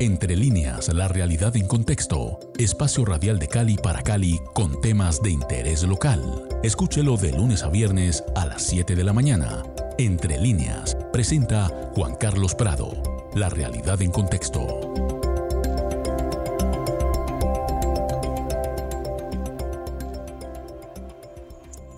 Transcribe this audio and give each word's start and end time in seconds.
Entre 0.00 0.36
líneas, 0.36 0.94
la 0.94 1.08
realidad 1.08 1.56
en 1.56 1.66
contexto. 1.66 2.38
Espacio 2.56 3.04
radial 3.04 3.40
de 3.40 3.48
Cali 3.48 3.76
para 3.76 4.00
Cali 4.02 4.38
con 4.54 4.80
temas 4.80 5.20
de 5.22 5.30
interés 5.30 5.82
local. 5.82 6.46
Escúchelo 6.62 7.16
de 7.16 7.32
lunes 7.32 7.64
a 7.64 7.68
viernes 7.68 8.22
a 8.36 8.46
las 8.46 8.62
7 8.62 8.94
de 8.94 9.02
la 9.02 9.12
mañana. 9.12 9.64
Entre 9.98 10.38
líneas, 10.38 10.96
presenta 11.12 11.90
Juan 11.96 12.14
Carlos 12.14 12.54
Prado. 12.54 12.92
La 13.34 13.48
realidad 13.48 14.00
en 14.00 14.12
contexto. 14.12 15.07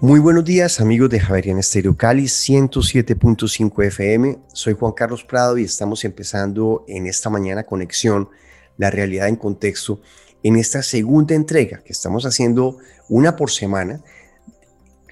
Muy 0.03 0.19
buenos 0.19 0.47
días 0.47 0.81
amigos 0.81 1.11
de 1.11 1.21
Javerian 1.21 1.59
Estéreo 1.59 1.95
Cali 1.95 2.23
107.5 2.23 3.85
FM. 3.85 4.39
Soy 4.51 4.73
Juan 4.73 4.93
Carlos 4.93 5.25
Prado 5.25 5.59
y 5.59 5.65
estamos 5.65 6.07
empezando 6.07 6.87
en 6.89 7.07
esta 7.07 7.29
mañana 7.29 7.65
conexión 7.65 8.31
La 8.79 8.91
realidad 8.91 9.29
en 9.29 9.37
contexto 9.37 10.01
en 10.43 10.57
esta 10.57 10.83
segunda 10.83 11.35
entrega 11.35 11.83
que 11.85 11.93
estamos 11.93 12.25
haciendo 12.25 12.79
una 13.11 13.37
por 13.37 13.51
semana 13.51 14.01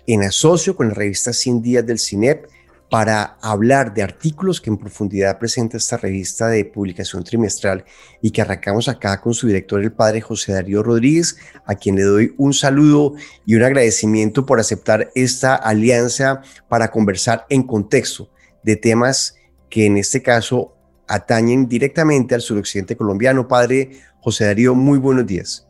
en 0.06 0.22
asocio 0.22 0.74
con 0.74 0.88
la 0.88 0.94
revista 0.94 1.34
100 1.34 1.60
días 1.60 1.84
del 1.84 1.98
CINEP 1.98 2.46
para 2.90 3.36
hablar 3.42 3.92
de 3.92 4.02
artículos 4.02 4.60
que 4.60 4.70
en 4.70 4.78
profundidad 4.78 5.38
presenta 5.38 5.76
esta 5.76 5.98
revista 5.98 6.48
de 6.48 6.64
publicación 6.64 7.22
trimestral 7.22 7.84
y 8.22 8.30
que 8.30 8.40
arrancamos 8.40 8.88
acá 8.88 9.20
con 9.20 9.34
su 9.34 9.46
director, 9.46 9.82
el 9.82 9.92
padre 9.92 10.22
José 10.22 10.52
Darío 10.52 10.82
Rodríguez, 10.82 11.36
a 11.66 11.74
quien 11.74 11.96
le 11.96 12.02
doy 12.02 12.34
un 12.38 12.54
saludo 12.54 13.14
y 13.44 13.56
un 13.56 13.62
agradecimiento 13.62 14.46
por 14.46 14.58
aceptar 14.58 15.10
esta 15.14 15.54
alianza 15.54 16.40
para 16.68 16.90
conversar 16.90 17.44
en 17.50 17.62
contexto 17.62 18.30
de 18.62 18.76
temas 18.76 19.36
que 19.68 19.84
en 19.84 19.98
este 19.98 20.22
caso 20.22 20.74
atañen 21.06 21.68
directamente 21.68 22.34
al 22.34 22.40
suroccidente 22.40 22.96
colombiano. 22.96 23.48
Padre 23.48 23.90
José 24.20 24.46
Darío, 24.46 24.74
muy 24.74 24.98
buenos 24.98 25.26
días. 25.26 25.66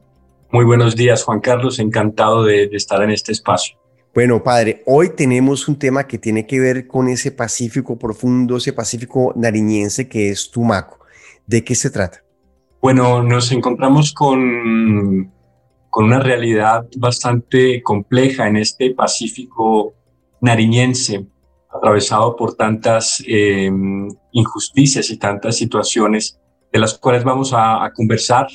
Muy 0.50 0.64
buenos 0.64 0.96
días, 0.96 1.24
Juan 1.24 1.41
Carlos. 1.41 1.78
Encantado 1.78 2.44
de, 2.44 2.69
de 2.69 2.77
estar 2.77 3.02
en 3.02 3.11
este 3.11 3.33
espacio. 3.33 3.77
Bueno, 4.19 4.42
padre, 4.42 4.83
hoy 4.84 5.11
tenemos 5.11 5.69
un 5.69 5.78
tema 5.78 6.08
que 6.08 6.19
tiene 6.19 6.44
que 6.44 6.58
ver 6.58 6.88
con 6.88 7.06
ese 7.06 7.30
Pacífico 7.30 7.97
profundo, 7.97 8.56
ese 8.56 8.72
Pacífico 8.72 9.33
nariñense 9.36 10.08
que 10.08 10.30
es 10.30 10.50
Tumaco. 10.50 10.98
¿De 11.47 11.62
qué 11.62 11.77
se 11.77 11.88
trata? 11.88 12.24
Bueno, 12.83 13.22
nos 13.22 13.52
encontramos 13.52 14.12
con, 14.12 15.33
con 15.89 16.06
una 16.06 16.19
realidad 16.19 16.89
bastante 16.96 17.80
compleja 17.80 18.48
en 18.48 18.56
este 18.56 18.92
Pacífico 18.92 19.94
nariñense, 20.41 21.24
atravesado 21.72 22.34
por 22.34 22.56
tantas 22.56 23.22
eh, 23.24 23.70
injusticias 24.33 25.11
y 25.11 25.19
tantas 25.19 25.55
situaciones, 25.55 26.41
de 26.72 26.80
las 26.80 26.98
cuales 26.98 27.22
vamos 27.22 27.52
a, 27.55 27.89
conversar 27.94 28.48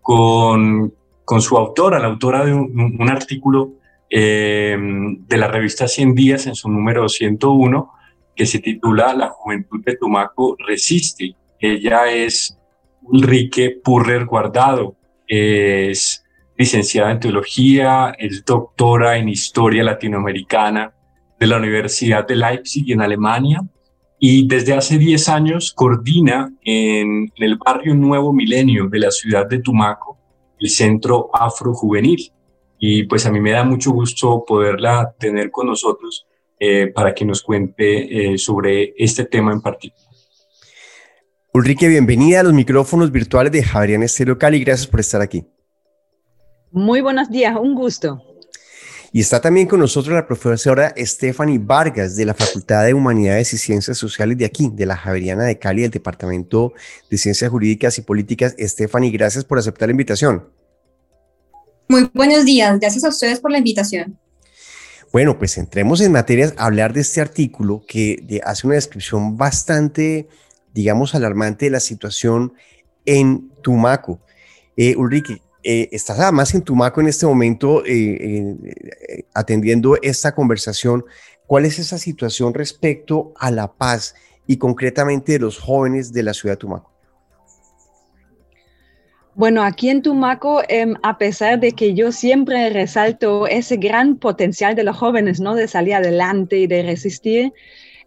con, 0.00 0.92
con, 1.24 1.40
su 1.40 1.56
autora, 1.56 2.00
la 2.00 2.08
autora 2.08 2.44
de 2.44 2.52
un, 2.52 2.96
un 2.98 3.08
artículo 3.08 3.74
eh, 4.16 4.78
de 4.78 5.36
la 5.36 5.48
revista 5.48 5.88
100 5.88 6.14
días 6.14 6.46
en 6.46 6.54
su 6.54 6.68
número 6.68 7.08
101, 7.08 7.90
que 8.36 8.46
se 8.46 8.60
titula 8.60 9.12
La 9.12 9.30
juventud 9.30 9.82
de 9.84 9.96
Tumaco 9.96 10.56
resiste. 10.64 11.34
Ella 11.58 12.06
es 12.12 12.56
Ulrike 13.02 13.80
Purrer 13.82 14.24
Guardado, 14.24 14.94
es 15.26 16.24
licenciada 16.56 17.10
en 17.10 17.18
teología, 17.18 18.14
es 18.16 18.44
doctora 18.44 19.16
en 19.16 19.30
historia 19.30 19.82
latinoamericana 19.82 20.94
de 21.40 21.46
la 21.48 21.56
Universidad 21.56 22.24
de 22.24 22.36
Leipzig 22.36 22.92
en 22.92 23.00
Alemania 23.00 23.62
y 24.20 24.46
desde 24.46 24.74
hace 24.74 24.96
10 24.96 25.28
años 25.28 25.72
coordina 25.74 26.52
en 26.64 27.32
el 27.34 27.56
barrio 27.56 27.96
Nuevo 27.96 28.32
Milenio 28.32 28.86
de 28.86 29.00
la 29.00 29.10
ciudad 29.10 29.48
de 29.48 29.58
Tumaco 29.58 30.20
el 30.60 30.70
Centro 30.70 31.30
Afrojuvenil 31.32 32.30
y 32.86 33.04
pues 33.04 33.24
a 33.24 33.32
mí 33.32 33.40
me 33.40 33.52
da 33.52 33.64
mucho 33.64 33.92
gusto 33.92 34.44
poderla 34.46 35.14
tener 35.18 35.50
con 35.50 35.68
nosotros 35.68 36.26
eh, 36.60 36.88
para 36.88 37.14
que 37.14 37.24
nos 37.24 37.40
cuente 37.42 38.34
eh, 38.34 38.36
sobre 38.36 38.92
este 38.98 39.24
tema 39.24 39.52
en 39.52 39.62
particular. 39.62 40.06
Ulrike, 41.54 41.88
bienvenida 41.88 42.40
a 42.40 42.42
los 42.42 42.52
micrófonos 42.52 43.10
virtuales 43.10 43.52
de 43.52 43.62
Javerian 43.62 44.02
Estéreo 44.02 44.36
Cali. 44.36 44.62
Gracias 44.62 44.86
por 44.86 45.00
estar 45.00 45.22
aquí. 45.22 45.46
Muy 46.72 47.00
buenos 47.00 47.30
días, 47.30 47.56
un 47.58 47.74
gusto. 47.74 48.22
Y 49.12 49.20
está 49.20 49.40
también 49.40 49.66
con 49.66 49.80
nosotros 49.80 50.14
la 50.14 50.26
profesora 50.26 50.92
Stephanie 50.94 51.58
Vargas 51.58 52.16
de 52.16 52.26
la 52.26 52.34
Facultad 52.34 52.84
de 52.84 52.92
Humanidades 52.92 53.54
y 53.54 53.56
Ciencias 53.56 53.96
Sociales 53.96 54.36
de 54.36 54.44
aquí, 54.44 54.68
de 54.70 54.84
la 54.84 54.96
Javeriana 54.98 55.44
de 55.44 55.58
Cali, 55.58 55.80
del 55.80 55.90
Departamento 55.90 56.74
de 57.10 57.16
Ciencias 57.16 57.50
Jurídicas 57.50 57.96
y 57.96 58.02
Políticas. 58.02 58.54
Stephanie, 58.58 59.10
gracias 59.10 59.46
por 59.46 59.58
aceptar 59.58 59.88
la 59.88 59.92
invitación. 59.92 60.63
Muy 61.88 62.10
buenos 62.14 62.44
días, 62.44 62.78
gracias 62.80 63.04
a 63.04 63.08
ustedes 63.08 63.40
por 63.40 63.50
la 63.50 63.58
invitación. 63.58 64.18
Bueno, 65.12 65.38
pues 65.38 65.58
entremos 65.58 66.00
en 66.00 66.12
materias 66.12 66.54
a 66.56 66.66
hablar 66.66 66.92
de 66.92 67.02
este 67.02 67.20
artículo 67.20 67.84
que 67.86 68.40
hace 68.44 68.66
una 68.66 68.74
descripción 68.74 69.36
bastante, 69.36 70.28
digamos, 70.72 71.14
alarmante 71.14 71.66
de 71.66 71.70
la 71.70 71.80
situación 71.80 72.54
en 73.04 73.50
Tumaco. 73.62 74.20
Eh, 74.76 74.96
Ulrike, 74.96 75.40
eh, 75.66 75.88
estás 75.92 76.20
además 76.20 76.54
en 76.54 76.60
Tumaco 76.60 77.00
en 77.00 77.08
este 77.08 77.24
momento 77.24 77.84
eh, 77.86 78.54
eh, 79.08 79.26
atendiendo 79.32 79.96
esta 80.02 80.34
conversación. 80.34 81.06
¿Cuál 81.46 81.64
es 81.64 81.78
esa 81.78 81.96
situación 81.96 82.52
respecto 82.52 83.32
a 83.38 83.50
la 83.50 83.72
paz 83.72 84.14
y 84.46 84.58
concretamente 84.58 85.32
de 85.32 85.38
los 85.38 85.58
jóvenes 85.58 86.12
de 86.12 86.22
la 86.22 86.34
ciudad 86.34 86.54
de 86.54 86.58
Tumaco? 86.58 86.93
Bueno, 89.36 89.64
aquí 89.64 89.90
en 89.90 90.00
Tumaco, 90.00 90.62
em, 90.68 90.94
a 91.02 91.18
pesar 91.18 91.58
de 91.58 91.72
que 91.72 91.92
yo 91.94 92.12
siempre 92.12 92.70
resalto 92.70 93.48
ese 93.48 93.76
gran 93.76 94.16
potencial 94.16 94.76
de 94.76 94.84
los 94.84 94.96
jóvenes, 94.96 95.40
¿no? 95.40 95.56
De 95.56 95.66
salir 95.66 95.94
adelante 95.94 96.58
y 96.58 96.68
de 96.68 96.84
resistir, 96.84 97.52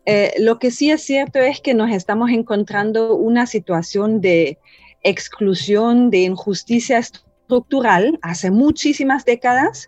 eh, 0.06 0.34
lo 0.40 0.58
que 0.58 0.72
sí 0.72 0.90
es 0.90 1.04
cierto 1.04 1.40
es 1.40 1.60
que 1.60 1.74
nos 1.74 1.92
estamos 1.92 2.32
encontrando 2.32 3.16
una 3.16 3.46
situación 3.46 4.22
de 4.22 4.58
exclusión, 5.04 6.10
de 6.12 6.20
injusticia 6.20 6.98
estructural 7.00 8.18
hace 8.22 8.50
muchísimas 8.50 9.26
décadas, 9.26 9.88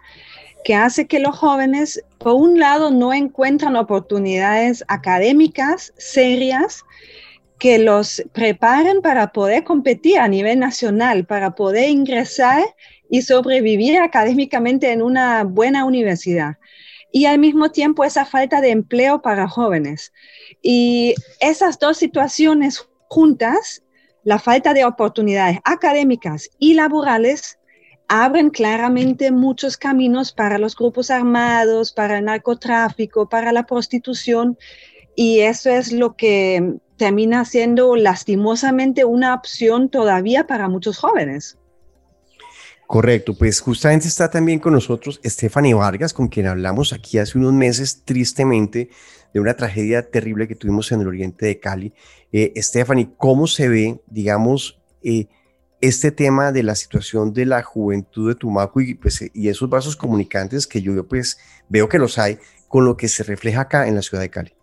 que 0.65 0.75
hace 0.75 1.07
que 1.07 1.19
los 1.19 1.37
jóvenes, 1.37 2.03
por 2.17 2.33
un 2.33 2.59
lado, 2.59 2.91
no 2.91 3.13
encuentran 3.13 3.77
oportunidades 3.77 4.83
académicas 4.89 5.93
serias, 5.97 6.83
que 7.59 7.77
los 7.77 8.23
preparen 8.31 9.01
para 9.01 9.33
poder 9.33 9.65
competir 9.65 10.17
a 10.17 10.27
nivel 10.27 10.59
nacional, 10.59 11.25
para 11.25 11.55
poder 11.55 11.89
ingresar 11.89 12.63
y 13.09 13.21
sobrevivir 13.21 13.99
académicamente 13.99 14.91
en 14.91 15.01
una 15.01 15.43
buena 15.43 15.83
universidad. 15.83 16.55
Y 17.11 17.25
al 17.25 17.37
mismo 17.37 17.69
tiempo 17.69 18.05
esa 18.05 18.25
falta 18.25 18.61
de 18.61 18.69
empleo 18.69 19.21
para 19.21 19.47
jóvenes. 19.47 20.13
Y 20.61 21.15
esas 21.41 21.79
dos 21.79 21.97
situaciones 21.97 22.87
juntas, 23.09 23.83
la 24.23 24.39
falta 24.39 24.73
de 24.73 24.85
oportunidades 24.85 25.59
académicas 25.65 26.49
y 26.59 26.75
laborales, 26.75 27.59
abren 28.07 28.51
claramente 28.51 29.31
muchos 29.31 29.75
caminos 29.75 30.31
para 30.31 30.57
los 30.59 30.75
grupos 30.75 31.11
armados, 31.11 31.91
para 31.91 32.19
el 32.19 32.25
narcotráfico, 32.25 33.27
para 33.27 33.51
la 33.51 33.65
prostitución. 33.65 34.57
Y 35.15 35.41
eso 35.41 35.69
es 35.69 35.91
lo 35.91 36.15
que 36.15 36.79
termina 36.99 37.45
siendo 37.45 37.95
lastimosamente 37.95 39.05
una 39.05 39.33
opción 39.33 39.89
todavía 39.89 40.45
para 40.45 40.67
muchos 40.67 40.99
jóvenes. 40.99 41.57
Correcto, 42.85 43.35
pues 43.35 43.61
justamente 43.61 44.07
está 44.07 44.29
también 44.29 44.59
con 44.59 44.73
nosotros 44.73 45.19
Stephanie 45.23 45.73
Vargas, 45.73 46.13
con 46.13 46.27
quien 46.27 46.47
hablamos 46.47 46.91
aquí 46.91 47.17
hace 47.17 47.37
unos 47.37 47.53
meses 47.53 48.03
tristemente 48.03 48.89
de 49.33 49.39
una 49.39 49.55
tragedia 49.55 50.09
terrible 50.09 50.47
que 50.47 50.55
tuvimos 50.55 50.91
en 50.91 51.01
el 51.01 51.07
oriente 51.07 51.45
de 51.45 51.59
Cali. 51.59 51.93
Eh, 52.31 52.51
Stephanie, 52.57 53.09
¿cómo 53.17 53.47
se 53.47 53.69
ve, 53.69 54.01
digamos, 54.07 54.79
eh, 55.03 55.27
este 55.81 56.11
tema 56.11 56.51
de 56.51 56.63
la 56.63 56.75
situación 56.75 57.31
de 57.31 57.45
la 57.45 57.63
juventud 57.63 58.27
de 58.27 58.35
Tumaco 58.35 58.81
y, 58.81 58.95
pues, 58.95 59.23
y 59.33 59.47
esos 59.47 59.69
vasos 59.69 59.95
comunicantes 59.95 60.67
que 60.67 60.81
yo 60.81 61.07
pues 61.07 61.37
veo 61.69 61.87
que 61.87 61.99
los 61.99 62.17
hay 62.17 62.39
con 62.67 62.85
lo 62.85 62.97
que 62.97 63.07
se 63.07 63.23
refleja 63.23 63.61
acá 63.61 63.87
en 63.87 63.95
la 63.95 64.01
ciudad 64.01 64.21
de 64.21 64.29
Cali? 64.29 64.58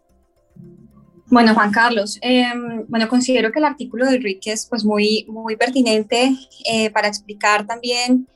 Bueno, 1.29 1.55
Juan 1.55 1.73
Carlos, 1.73 2.19
em, 2.23 2.85
bueno, 2.87 3.09
considero 3.09 3.51
que 3.51 3.59
el 3.59 3.65
artículo 3.65 4.07
de 4.07 4.17
Enrique 4.17 4.53
es 4.53 4.67
pues 4.67 4.85
muy, 4.85 5.27
muy 5.29 5.57
pertinente 5.57 6.33
eh, 6.71 6.91
para 6.91 7.09
explicar 7.09 7.67
también 7.67 8.29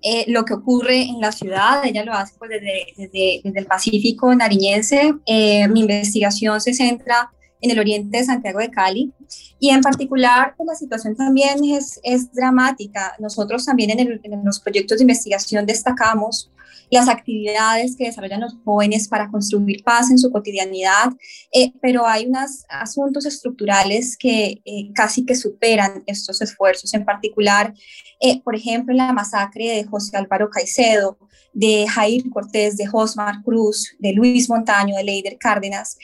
eh, 0.00 0.24
lo 0.28 0.46
que 0.46 0.54
ocurre 0.54 1.02
en 1.02 1.20
la 1.20 1.32
ciudad. 1.32 1.84
Ella 1.84 2.02
lo 2.02 2.14
hace 2.14 2.34
pues, 2.38 2.50
desde, 2.50 2.86
desde, 2.96 3.40
desde 3.44 3.58
el 3.58 3.66
Pacífico 3.66 4.34
nariñense. 4.34 5.14
Eh, 5.26 5.68
mi 5.68 5.80
investigación 5.80 6.58
se 6.62 6.72
centra 6.72 7.30
en 7.60 7.72
el 7.72 7.78
oriente 7.78 8.16
de 8.16 8.24
Santiago 8.24 8.58
de 8.58 8.70
Cali 8.70 9.12
y 9.58 9.68
en 9.68 9.82
particular 9.82 10.54
pues, 10.56 10.66
la 10.66 10.74
situación 10.74 11.14
también 11.14 11.62
es, 11.62 12.00
es 12.02 12.32
dramática. 12.32 13.14
Nosotros 13.18 13.66
también 13.66 13.90
en 14.00 14.44
los 14.44 14.60
proyectos 14.60 14.96
de 14.96 15.04
investigación 15.04 15.66
destacamos 15.66 16.50
las 16.90 17.08
actividades 17.08 17.96
que 17.96 18.04
desarrollan 18.04 18.40
los 18.40 18.56
jóvenes 18.64 19.08
para 19.08 19.30
construir 19.30 19.82
paz 19.84 20.10
en 20.10 20.18
su 20.18 20.30
cotidianidad, 20.30 21.12
eh, 21.52 21.72
pero 21.80 22.06
hay 22.06 22.26
unos 22.26 22.64
asuntos 22.68 23.26
estructurales 23.26 24.16
que 24.16 24.60
eh, 24.64 24.90
casi 24.94 25.24
que 25.24 25.36
superan 25.36 26.02
estos 26.06 26.42
esfuerzos, 26.42 26.92
en 26.94 27.04
particular, 27.04 27.72
eh, 28.20 28.42
por 28.42 28.56
ejemplo, 28.56 28.94
la 28.94 29.12
masacre 29.12 29.68
de 29.68 29.84
José 29.84 30.16
Álvaro 30.16 30.50
Caicedo, 30.50 31.16
de 31.52 31.86
Jair 31.88 32.28
Cortés, 32.30 32.76
de 32.76 32.86
Josmar 32.86 33.42
Cruz, 33.44 33.96
de 33.98 34.12
Luis 34.12 34.48
Montaño, 34.48 34.96
de 34.96 35.04
Leider 35.04 35.36
Cárdenas, 35.38 35.96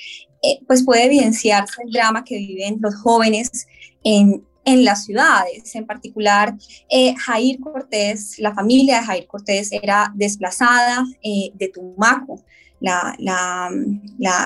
pues 0.68 0.84
puede 0.84 1.06
evidenciarse 1.06 1.82
el 1.84 1.90
drama 1.90 2.22
que 2.22 2.36
viven 2.36 2.78
los 2.80 2.94
jóvenes 2.94 3.66
en, 4.04 4.44
en 4.66 4.84
las 4.84 5.04
ciudades. 5.04 5.74
En 5.74 5.86
particular, 5.86 6.54
eh, 6.90 7.14
Jair 7.14 7.58
Cortés, 7.60 8.38
la 8.38 8.52
familia 8.52 9.00
de 9.00 9.06
Jair 9.06 9.26
Cortés 9.26 9.70
era 9.72 10.12
desplazada 10.14 11.04
eh, 11.22 11.52
de 11.54 11.68
Tumaco. 11.68 12.44
La, 12.80 13.70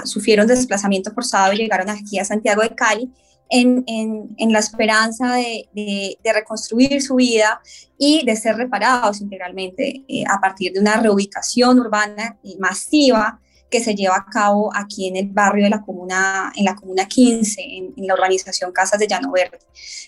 sufrieron 0.05 0.47
desplazamiento 0.47 1.13
forzado 1.13 1.53
y 1.53 1.57
llegaron 1.57 1.91
aquí 1.91 2.19
a 2.19 2.25
Santiago 2.25 2.63
de 2.63 2.75
Cali 2.77 3.11
en, 3.49 3.83
en, 3.89 4.53
la 4.53 4.61
esperanza 4.61 5.35
de, 5.35 5.69
de, 5.75 6.33
reconstruir 6.33 7.03
su 7.03 7.17
vida 7.17 7.61
y 7.99 8.25
de 8.25 8.37
ser 8.37 8.57
reparados 8.57 9.21
integralmente 9.21 10.05
eh, 10.07 10.23
a 10.29 10.41
partir 10.41 10.73
de 10.73 10.81
una 10.81 11.01
reubicación 11.01 11.81
urbana 11.81 12.39
masiva 12.61 13.41
que 13.71 13.81
se 13.81 13.95
lleva 13.95 14.17
a 14.17 14.27
cabo 14.31 14.71
aquí 14.75 15.07
en 15.07 15.17
el 15.17 15.29
barrio 15.29 15.65
de 15.65 15.71
la 15.71 15.83
comuna, 15.83 16.53
en 16.57 16.65
la 16.65 16.75
comuna 16.75 17.07
15, 17.07 17.63
en, 17.63 17.95
la 17.97 18.15
urbanización 18.15 18.73
Casas 18.73 18.99
de 18.99 19.07
Llano 19.07 19.31
Verde. 19.31 19.59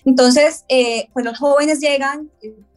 Entonces, 0.05 0.65
eh, 0.69 1.09
pues 1.13 1.25
los 1.25 1.39
jóvenes 1.39 1.79
llegan, 1.79 2.29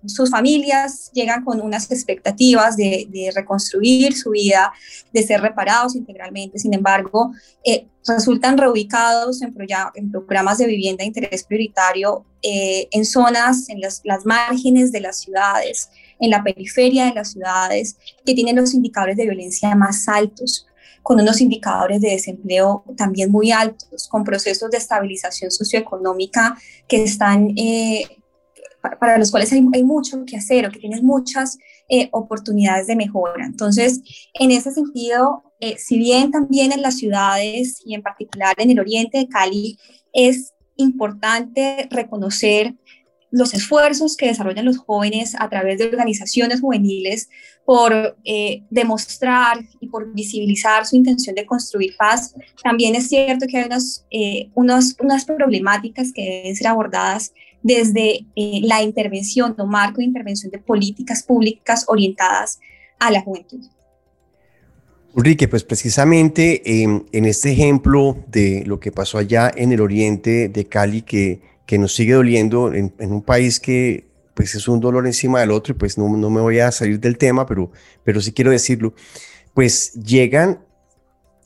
sus 0.05 0.29
familias 0.29 1.09
llegan 1.11 1.43
con 1.43 1.59
unas 1.59 1.89
expectativas 1.91 2.77
de, 2.77 3.31
reconstruir 3.33 4.15
su 4.15 4.29
vida, 4.29 4.71
de 5.11 5.23
ser 5.23 5.41
reparados 5.41 5.95
integralmente. 5.95 6.59
Sin 6.59 6.75
embargo, 6.75 7.31
eh, 7.63 7.87
resultan 8.07 8.55
reubicados 8.55 9.41
en, 9.41 9.55
en, 9.95 10.11
programas 10.11 10.59
de 10.59 10.67
vivienda 10.67 11.01
de 11.01 11.07
interés 11.07 11.43
prioritario 11.43 12.25
eh, 12.43 12.87
en 12.91 13.05
zonas, 13.05 13.69
en 13.69 13.81
las, 13.81 14.01
las 14.03 14.23
márgenes 14.23 14.91
de 14.91 15.01
las 15.01 15.19
ciudades, 15.19 15.89
en 16.19 16.29
la 16.29 16.43
periferia 16.43 17.05
de 17.05 17.15
las 17.15 17.31
ciudades, 17.31 17.97
que 18.23 18.35
tienen 18.35 18.57
los 18.57 18.75
indicadores 18.75 19.17
de 19.17 19.23
violencia 19.23 19.73
más 19.73 20.07
altos 20.07 20.67
con 21.05 21.21
unos 21.21 21.39
indicadores 21.39 22.01
de 22.01 22.09
desempleo 22.09 22.83
también 22.97 23.31
muy 23.31 23.51
altos, 23.51 24.07
con 24.07 24.23
procesos 24.23 24.71
de 24.71 24.79
estabilización 24.79 25.51
socioeconómica 25.51 26.57
que 26.87 27.03
están, 27.03 27.51
eh, 27.57 28.07
para, 28.99 29.19
los 29.19 29.29
cuales 29.29 29.53
hay, 29.53 29.61
mucho 29.61 30.25
que 30.25 30.35
hacer 30.35 30.65
o 30.65 30.71
que 30.71 30.79
tienen 30.79 31.05
muchas 31.05 31.59
eh, 31.89 32.09
oportunidades 32.11 32.87
de 32.87 32.95
mejora. 32.95 33.45
Entonces, 33.45 34.01
en 34.33 34.49
ese 34.49 34.71
sentido, 34.71 35.43
eh, 35.59 35.75
si 35.77 35.99
bien 35.99 36.31
también 36.31 36.71
en 36.71 36.81
las 36.81 36.97
ciudades 36.97 37.83
y 37.85 37.93
en 37.93 38.01
particular 38.01 38.55
en 38.57 38.71
el 38.71 38.79
oriente 38.79 39.19
de 39.19 39.27
Cali 39.27 39.77
es 40.11 40.53
importante 40.75 41.87
reconocer 41.91 42.73
los 43.35 43.53
esfuerzos 43.53 44.15
que 44.15 44.27
desarrollan 44.27 44.63
los 44.63 44.77
jóvenes 44.77 45.35
a 45.37 45.49
través 45.49 45.77
de 45.77 45.85
organizaciones 45.85 46.61
juveniles 46.61 47.27
por 47.65 48.17
eh, 48.23 48.63
demostrar 48.69 49.59
y 49.81 49.87
por 49.87 50.13
visibilizar 50.13 50.85
su 50.85 50.95
intención 50.95 51.35
de 51.35 51.45
construir 51.45 51.97
paz, 51.97 52.33
también 52.63 52.95
es 52.95 53.09
cierto 53.09 53.45
que 53.45 53.57
hay 53.57 53.65
unas, 53.65 54.05
eh, 54.09 54.49
unas, 54.53 54.95
unas 55.01 55.25
problemáticas 55.25 56.13
que 56.13 56.21
deben 56.21 56.55
ser 56.55 56.67
abordadas 56.67 57.33
desde 57.61 58.25
eh, 58.37 58.61
la 58.63 58.81
intervención 58.81 59.53
o 59.57 59.65
marco 59.65 59.97
de 59.97 60.05
intervención 60.05 60.49
de 60.49 60.59
políticas 60.59 61.21
públicas 61.21 61.83
orientadas 61.89 62.59
a 62.99 63.11
la 63.11 63.21
juventud. 63.21 63.65
Ulrike, 65.13 65.49
pues 65.49 65.65
precisamente 65.65 66.61
en 66.83 67.25
este 67.25 67.51
ejemplo 67.51 68.17
de 68.27 68.63
lo 68.65 68.79
que 68.81 68.91
pasó 68.91 69.17
allá 69.17 69.51
en 69.53 69.71
el 69.71 69.79
oriente 69.79 70.49
de 70.49 70.65
Cali, 70.65 71.01
que 71.03 71.54
que 71.65 71.77
nos 71.77 71.95
sigue 71.95 72.13
doliendo 72.13 72.73
en, 72.73 72.93
un 72.99 73.21
país 73.21 73.59
que 73.59 74.07
pues 74.33 74.53
es 74.55 74.67
un 74.67 74.79
dolor 74.79 75.07
encima 75.07 75.39
del 75.39 75.51
otro 75.51 75.73
y 75.73 75.77
pues 75.77 75.97
no, 75.97 76.09
no, 76.09 76.29
me 76.29 76.41
voy 76.41 76.59
a 76.59 76.71
salir 76.71 76.99
del 76.99 77.17
tema, 77.17 77.45
pero, 77.45 77.71
pero 78.03 78.19
sí 78.19 78.33
quiero 78.33 78.51
decirlo, 78.51 78.93
pues 79.53 79.93
llegan 79.93 80.59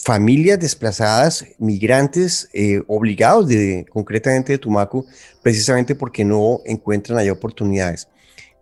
familias 0.03 0.59
desplazadas, 0.59 1.45
migrantes 1.57 2.49
eh, 2.53 2.81
obligados 2.87 3.47
de 3.47 3.85
concretamente 3.89 4.53
de 4.53 4.57
Tumaco, 4.57 5.05
precisamente 5.43 5.93
porque 5.93 6.25
no 6.25 6.61
encuentran 6.65 7.19
allá 7.19 7.31
oportunidades. 7.31 8.07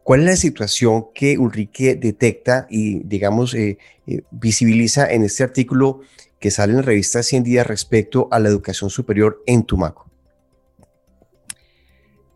¿Cuál 0.03 0.21
es 0.21 0.25
la 0.25 0.35
situación 0.35 1.07
que 1.13 1.37
Ulrike 1.37 1.95
detecta 1.95 2.65
y, 2.69 2.99
digamos, 3.03 3.53
eh, 3.53 3.77
eh, 4.07 4.21
visibiliza 4.31 5.11
en 5.11 5.23
este 5.23 5.43
artículo 5.43 6.01
que 6.39 6.49
sale 6.49 6.71
en 6.71 6.77
la 6.77 6.83
revista 6.83 7.23
100 7.23 7.43
días 7.43 7.67
respecto 7.67 8.27
a 8.31 8.39
la 8.39 8.49
educación 8.49 8.89
superior 8.89 9.43
en 9.45 9.63
Tumaco? 9.63 10.06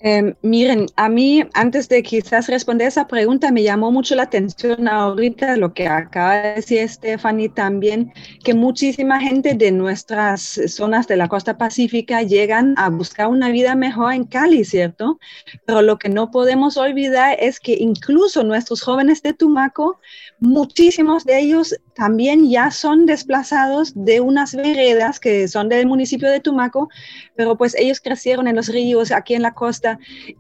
Em, 0.03 0.33
miren, 0.41 0.87
a 0.95 1.09
mí, 1.09 1.43
antes 1.53 1.87
de 1.87 2.01
quizás 2.01 2.47
responder 2.47 2.87
esa 2.87 3.07
pregunta, 3.07 3.51
me 3.51 3.61
llamó 3.61 3.91
mucho 3.91 4.15
la 4.15 4.23
atención 4.23 4.87
ahorita 4.87 5.57
lo 5.57 5.75
que 5.75 5.87
acaba 5.87 6.37
de 6.37 6.55
decir 6.55 6.89
Stephanie 6.89 7.49
también, 7.49 8.11
que 8.43 8.55
muchísima 8.55 9.19
gente 9.19 9.53
de 9.53 9.71
nuestras 9.71 10.59
zonas 10.67 11.07
de 11.07 11.17
la 11.17 11.27
costa 11.27 11.55
pacífica 11.59 12.23
llegan 12.23 12.73
a 12.77 12.89
buscar 12.89 13.27
una 13.27 13.49
vida 13.49 13.75
mejor 13.75 14.13
en 14.13 14.23
Cali, 14.23 14.65
¿cierto? 14.65 15.19
Pero 15.67 15.83
lo 15.83 15.99
que 15.99 16.09
no 16.09 16.31
podemos 16.31 16.77
olvidar 16.77 17.37
es 17.39 17.59
que 17.59 17.73
incluso 17.79 18.43
nuestros 18.43 18.81
jóvenes 18.81 19.21
de 19.21 19.33
Tumaco, 19.33 19.99
muchísimos 20.39 21.25
de 21.25 21.39
ellos 21.41 21.75
también 21.93 22.49
ya 22.49 22.71
son 22.71 23.05
desplazados 23.05 23.93
de 23.93 24.21
unas 24.21 24.55
veredas 24.55 25.19
que 25.19 25.47
son 25.47 25.69
del 25.69 25.85
municipio 25.85 26.27
de 26.27 26.39
Tumaco, 26.39 26.89
pero 27.35 27.55
pues 27.55 27.75
ellos 27.75 27.99
crecieron 28.01 28.47
en 28.47 28.55
los 28.55 28.67
ríos, 28.67 29.11
aquí 29.11 29.35
en 29.35 29.43
la 29.43 29.53
costa, 29.53 29.90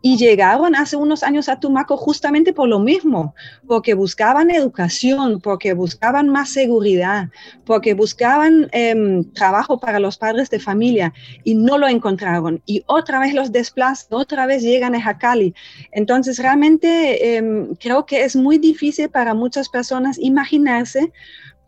y 0.01 0.17
llegaron 0.17 0.75
hace 0.75 0.95
unos 0.95 1.23
años 1.23 1.49
a 1.49 1.59
Tumaco 1.59 1.97
justamente 1.97 2.53
por 2.53 2.67
lo 2.67 2.79
mismo, 2.79 3.35
porque 3.67 3.93
buscaban 3.93 4.51
educación, 4.51 5.39
porque 5.41 5.73
buscaban 5.73 6.29
más 6.29 6.49
seguridad, 6.49 7.29
porque 7.65 7.93
buscaban 7.93 8.69
em, 8.71 9.23
trabajo 9.33 9.79
para 9.79 9.99
los 9.99 10.17
padres 10.17 10.49
de 10.49 10.59
familia 10.59 11.13
y 11.43 11.55
no 11.55 11.77
lo 11.77 11.87
encontraron. 11.87 12.61
Y 12.65 12.83
otra 12.87 13.19
vez 13.19 13.33
los 13.33 13.51
desplazan, 13.51 14.07
otra 14.11 14.45
vez 14.45 14.63
llegan 14.63 14.95
a 14.95 15.01
Jacali. 15.01 15.53
Entonces 15.91 16.37
realmente 16.37 17.35
em, 17.35 17.75
creo 17.75 18.05
que 18.05 18.23
es 18.23 18.35
muy 18.35 18.57
difícil 18.57 19.09
para 19.09 19.33
muchas 19.33 19.69
personas 19.69 20.17
imaginarse 20.19 21.11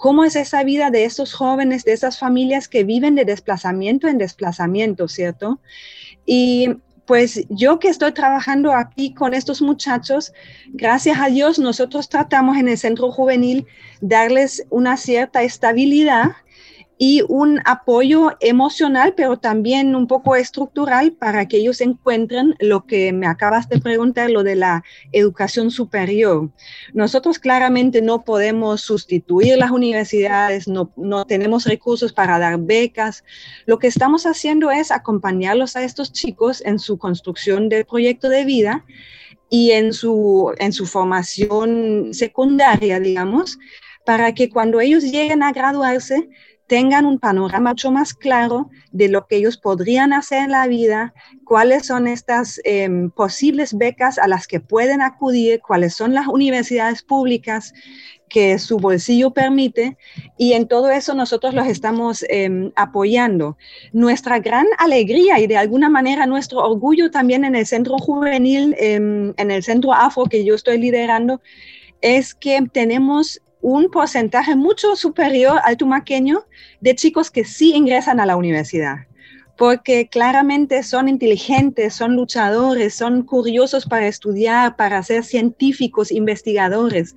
¿Cómo 0.04 0.26
es 0.26 0.36
esa 0.36 0.66
vida 0.66 0.92
de 0.92 1.06
esos 1.06 1.34
jóvenes, 1.34 1.86
de 1.86 1.94
esas 1.94 2.20
familias 2.20 2.68
que 2.68 2.84
viven 2.84 3.16
de 3.16 3.24
desplazamiento 3.24 4.10
en 4.10 4.18
desplazamiento, 4.18 5.08
¿cierto? 5.08 5.62
Y 6.26 6.72
pues 7.06 7.46
yo 7.50 7.80
que 7.80 7.90
estoy 7.90 8.12
trabajando 8.14 8.74
aquí 8.74 9.14
con 9.14 9.34
estos 9.34 9.62
muchachos, 9.62 10.32
gracias 10.70 11.18
a 11.20 11.28
Dios 11.28 11.60
nosotros 11.60 12.10
tratamos 12.10 12.58
en 12.58 12.70
el 12.70 12.78
centro 12.78 13.12
juvenil 13.12 13.68
darles 14.02 14.66
una 14.70 14.98
cierta 14.98 15.44
estabilidad 15.44 16.32
y 17.06 17.22
un 17.28 17.60
apoyo 17.66 18.32
emocional, 18.40 19.14
pero 19.14 19.36
también 19.36 19.94
un 19.94 20.08
poco 20.08 20.38
estructural 20.38 21.12
para 21.12 21.50
que 21.50 21.58
ellos 21.58 21.82
encuentren 21.82 22.56
lo 22.60 22.86
que 22.86 23.12
me 23.12 23.28
acabas 23.28 23.68
de 23.68 23.82
preguntar, 23.82 24.30
lo 24.30 24.42
de 24.42 24.56
la 24.56 24.86
educación 25.12 25.70
superior. 25.70 26.50
Nosotros 26.94 27.40
claramente 27.40 28.02
no 28.02 28.24
podemos 28.24 28.80
sustituir 28.80 29.58
las 29.58 29.72
universidades, 29.72 30.70
no, 30.70 30.94
no 30.96 31.26
tenemos 31.26 31.66
recursos 31.66 32.14
para 32.14 32.40
dar 32.40 32.58
becas. 32.58 33.26
Lo 33.66 33.80
que 33.80 33.88
estamos 33.88 34.26
haciendo 34.26 34.72
es 34.72 34.90
acompañarlos 34.90 35.76
a 35.76 35.84
estos 35.84 36.14
chicos 36.14 36.64
en 36.66 36.80
su 36.80 36.98
construcción 36.98 37.68
del 37.68 37.84
proyecto 37.84 38.30
de 38.30 38.46
vida 38.46 38.86
y 39.50 39.72
en 39.72 39.92
su, 39.92 40.54
en 40.58 40.72
su 40.72 40.86
formación 40.86 42.14
secundaria, 42.14 43.02
digamos, 43.02 43.60
para 44.06 44.34
que 44.34 44.50
cuando 44.50 44.80
ellos 44.80 45.04
lleguen 45.04 45.44
a 45.44 45.52
graduarse, 45.52 46.30
tengan 46.74 47.06
un 47.06 47.20
panorama 47.20 47.70
mucho 47.70 47.92
más 47.92 48.16
claro 48.16 48.72
de 48.92 49.08
lo 49.08 49.28
que 49.28 49.36
ellos 49.36 49.58
podrían 49.58 50.12
hacer 50.12 50.46
en 50.46 50.50
la 50.50 50.66
vida, 50.66 51.14
cuáles 51.46 51.86
son 51.86 52.08
estas 52.08 52.60
em, 52.64 53.12
posibles 53.12 53.78
becas 53.78 54.18
a 54.18 54.28
las 54.28 54.48
que 54.48 54.60
pueden 54.60 55.00
acudir, 55.00 55.62
cuáles 55.62 55.94
son 55.94 56.16
las 56.16 56.26
universidades 56.26 57.04
públicas 57.04 57.76
que 58.28 58.58
su 58.58 58.78
bolsillo 58.78 59.30
permite 59.30 60.00
y 60.36 60.54
en 60.54 60.68
todo 60.68 60.90
eso 60.90 61.14
nosotros 61.14 61.54
los 61.54 61.68
estamos 61.68 62.26
em, 62.28 62.72
apoyando. 62.76 63.56
Nuestra 63.92 64.40
gran 64.40 64.66
alegría 64.80 65.40
y 65.40 65.46
de 65.46 65.58
alguna 65.58 65.90
manera 65.90 66.26
nuestro 66.26 66.58
orgullo 66.58 67.12
también 67.12 67.46
en 67.46 67.54
el 67.54 67.68
centro 67.68 68.00
juvenil, 68.00 68.76
em, 68.80 69.36
en 69.38 69.52
el 69.52 69.62
centro 69.62 69.94
AFO 69.94 70.26
que 70.26 70.44
yo 70.44 70.56
estoy 70.56 70.80
liderando, 70.80 71.40
es 72.02 72.34
que 72.34 72.64
tenemos 72.74 73.44
un 73.64 73.90
porcentaje 73.90 74.56
mucho 74.58 74.96
superior 74.98 75.60
al 75.64 75.78
tumaqueño 75.78 76.46
de 76.82 76.96
chicos 76.96 77.32
que 77.32 77.46
sí 77.46 77.74
ingresan 77.74 78.20
a 78.20 78.26
la 78.26 78.36
universidad, 78.36 79.08
porque 79.58 80.10
claramente 80.10 80.84
son 80.84 81.08
inteligentes, 81.08 81.94
son 81.94 82.18
luchadores, 82.18 82.94
son 82.94 83.24
curiosos 83.24 83.86
para 83.86 84.08
estudiar, 84.08 84.76
para 84.76 85.02
ser 85.02 85.24
científicos, 85.24 86.12
investigadores. 86.12 87.16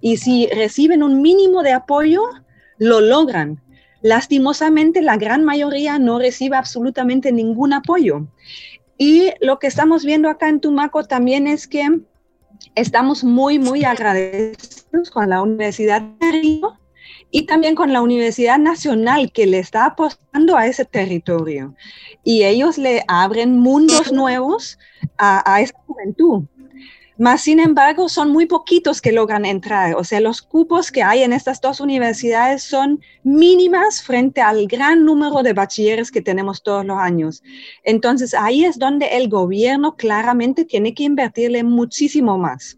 y 0.00 0.18
si 0.18 0.46
reciben 0.48 1.02
un 1.02 1.22
mínimo 1.22 1.62
de 1.62 1.72
apoyo, 1.72 2.22
lo 2.78 3.00
logran. 3.00 3.62
Lastimosamente, 4.02 5.00
la 5.00 5.16
gran 5.16 5.42
mayoría 5.42 5.98
no 5.98 6.18
recibe 6.18 6.56
absolutamente 6.56 7.32
ningún 7.32 7.72
apoyo. 7.72 8.26
Y 8.98 9.30
lo 9.40 9.58
que 9.58 9.68
estamos 9.68 10.04
viendo 10.04 10.28
acá 10.28 10.48
en 10.48 10.60
Tumaco 10.60 11.04
también 11.04 11.46
es 11.46 11.66
que 11.66 12.00
estamos 12.74 13.24
muy, 13.24 13.58
muy 13.58 13.84
agradecidos 13.84 15.10
con 15.10 15.30
la 15.30 15.42
Universidad 15.42 16.02
de 16.02 16.32
Río 16.32 16.78
y 17.30 17.46
también 17.46 17.74
con 17.74 17.92
la 17.92 18.02
Universidad 18.02 18.58
Nacional 18.58 19.32
que 19.32 19.46
le 19.46 19.58
está 19.58 19.86
apostando 19.86 20.56
a 20.56 20.66
ese 20.66 20.84
territorio. 20.84 21.74
Y 22.24 22.44
ellos 22.44 22.78
le 22.78 23.04
abren 23.08 23.58
mundos 23.58 24.12
nuevos 24.12 24.78
a, 25.18 25.42
a 25.52 25.60
esa 25.60 25.78
juventud. 25.86 26.44
Más 27.18 27.42
sin 27.42 27.60
embargo, 27.60 28.08
son 28.08 28.30
muy 28.30 28.46
poquitos 28.46 29.00
que 29.00 29.12
logran 29.12 29.46
entrar. 29.46 29.94
O 29.94 30.04
sea, 30.04 30.20
los 30.20 30.42
cupos 30.42 30.92
que 30.92 31.02
hay 31.02 31.22
en 31.22 31.32
estas 31.32 31.60
dos 31.60 31.80
universidades 31.80 32.62
son 32.62 33.00
mínimas 33.24 34.02
frente 34.02 34.42
al 34.42 34.66
gran 34.66 35.04
número 35.04 35.42
de 35.42 35.54
bachilleres 35.54 36.10
que 36.10 36.20
tenemos 36.20 36.62
todos 36.62 36.84
los 36.84 36.98
años. 36.98 37.42
Entonces, 37.84 38.34
ahí 38.34 38.64
es 38.64 38.78
donde 38.78 39.16
el 39.16 39.28
gobierno 39.28 39.96
claramente 39.96 40.64
tiene 40.66 40.94
que 40.94 41.04
invertirle 41.04 41.64
muchísimo 41.64 42.36
más. 42.36 42.76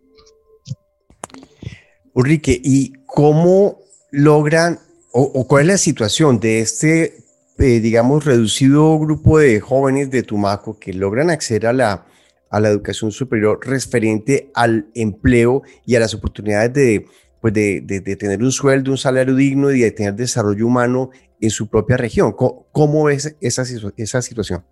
Ulrike, 2.15 2.61
¿y 2.63 2.93
cómo 3.07 3.79
logran 4.11 4.79
o, 5.13 5.47
cuál 5.49 5.63
es 5.63 5.67
la 5.69 5.79
situación 5.79 6.39
de 6.39 6.61
este, 6.61 7.25
eh, 7.59 7.81
digamos, 7.81 8.25
reducido 8.25 8.99
grupo 8.99 9.39
de 9.39 9.59
jóvenes 9.59 10.11
de 10.11 10.23
Tumaco 10.23 10.79
que 10.79 10.93
logran 10.93 11.31
acceder 11.31 11.67
a 11.67 11.73
la, 11.73 12.07
a 12.51 12.61
la 12.61 12.69
educación 12.69 13.13
superior 13.13 13.61
referente 13.63 14.51
al 14.55 14.89
empleo 14.95 15.63
y 15.85 15.97
a 15.97 16.01
las 16.01 16.15
oportunidades 16.15 16.73
de, 16.73 17.07
pues 17.41 17.55
de, 17.55 17.81
de, 17.81 18.17
tener 18.17 18.43
un 18.43 18.53
sueldo, 18.53 18.91
un 18.91 18.99
salario 18.99 19.35
digno 19.35 19.71
y 19.71 19.81
de 19.81 19.91
tener 19.91 20.15
desarrollo 20.15 20.67
humano 20.67 21.11
en 21.41 21.51
su 21.51 21.69
propia 21.69 21.97
región. 21.97 22.33
¿Cómo, 22.33 22.67
cómo 22.73 23.05
ves 23.05 23.37
esa, 23.41 23.65
esa 23.97 24.23
situación? 24.23 24.65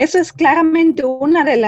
Eso 0.00 0.16
es 0.16 0.32
claramente 0.32 1.04
uno 1.04 1.44
de, 1.44 1.62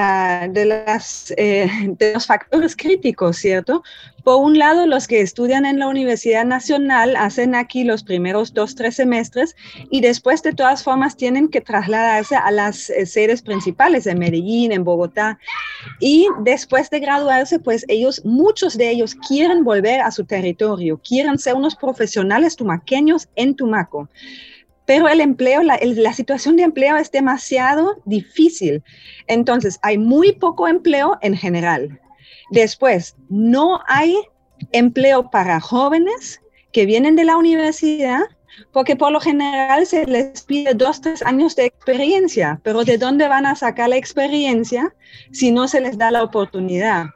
eh, 1.37 1.71
de 1.99 2.13
los 2.15 2.27
factores 2.27 2.75
críticos, 2.75 3.37
¿cierto? 3.37 3.83
Por 4.25 4.43
un 4.43 4.57
lado, 4.57 4.87
los 4.87 5.07
que 5.07 5.21
estudian 5.21 5.67
en 5.67 5.79
la 5.79 5.87
Universidad 5.87 6.47
Nacional 6.47 7.15
hacen 7.17 7.55
aquí 7.55 7.85
los 7.85 8.03
primeros 8.03 8.55
dos, 8.55 8.75
tres 8.75 8.97
semestres 8.97 9.55
y 9.91 10.01
después 10.01 10.43
de 10.43 10.55
todas 10.55 10.83
formas 10.83 11.15
tienen 11.15 11.49
que 11.49 11.61
trasladarse 11.61 12.35
a 12.35 12.51
las 12.51 12.89
eh, 12.89 13.05
sedes 13.05 13.43
principales 13.43 14.07
en 14.07 14.19
Medellín, 14.19 14.73
en 14.73 14.83
Bogotá. 14.83 15.39
Y 16.01 16.27
después 16.41 16.89
de 16.89 17.01
graduarse, 17.01 17.59
pues 17.59 17.85
ellos, 17.89 18.25
muchos 18.25 18.79
de 18.79 18.89
ellos 18.89 19.15
quieren 19.29 19.63
volver 19.63 20.01
a 20.01 20.11
su 20.11 20.25
territorio, 20.25 20.99
quieren 21.07 21.39
ser 21.39 21.53
unos 21.55 21.77
profesionales 21.77 22.57
tumaqueños 22.57 23.29
en 23.37 23.55
Tumaco 23.57 24.09
pero 24.87 25.09
el 25.09 25.21
empleo, 25.21 25.63
la, 25.63 25.79
situación 26.13 26.57
de 26.57 26.65
empleo 26.65 26.97
es 26.97 27.11
demasiado 27.11 28.03
difícil. 28.05 28.83
Entonces, 29.27 29.79
hay 29.83 29.99
muy 29.99 30.33
poco 30.33 30.69
empleo 30.69 31.19
en 31.23 31.37
general. 31.37 32.01
Después, 32.51 33.17
no 33.29 33.81
hay 33.87 34.17
empleo 34.73 35.31
para 35.31 35.61
jóvenes 35.61 36.41
que 36.73 36.87
vienen 36.87 37.17
de 37.17 37.25
la 37.25 37.37
universidad 37.37 38.23
porque 38.73 38.97
por 38.97 39.13
lo 39.13 39.21
general 39.21 39.87
se 39.87 40.07
les 40.07 40.43
pide 40.43 40.75
dos, 40.75 41.01
tres 41.01 41.23
años 41.23 41.57
de 41.57 41.67
experiencia, 41.67 42.61
pero 42.63 42.85
¿de 42.85 42.99
dónde 42.99 43.29
van 43.29 43.47
a 43.47 43.55
sacar 43.55 43.89
la 43.89 43.97
experiencia 43.97 44.95
si 45.31 45.53
no 45.53 45.69
se 45.69 45.81
les 45.81 45.99
da 45.99 46.11
la 46.11 46.23
oportunidad? 46.23 47.07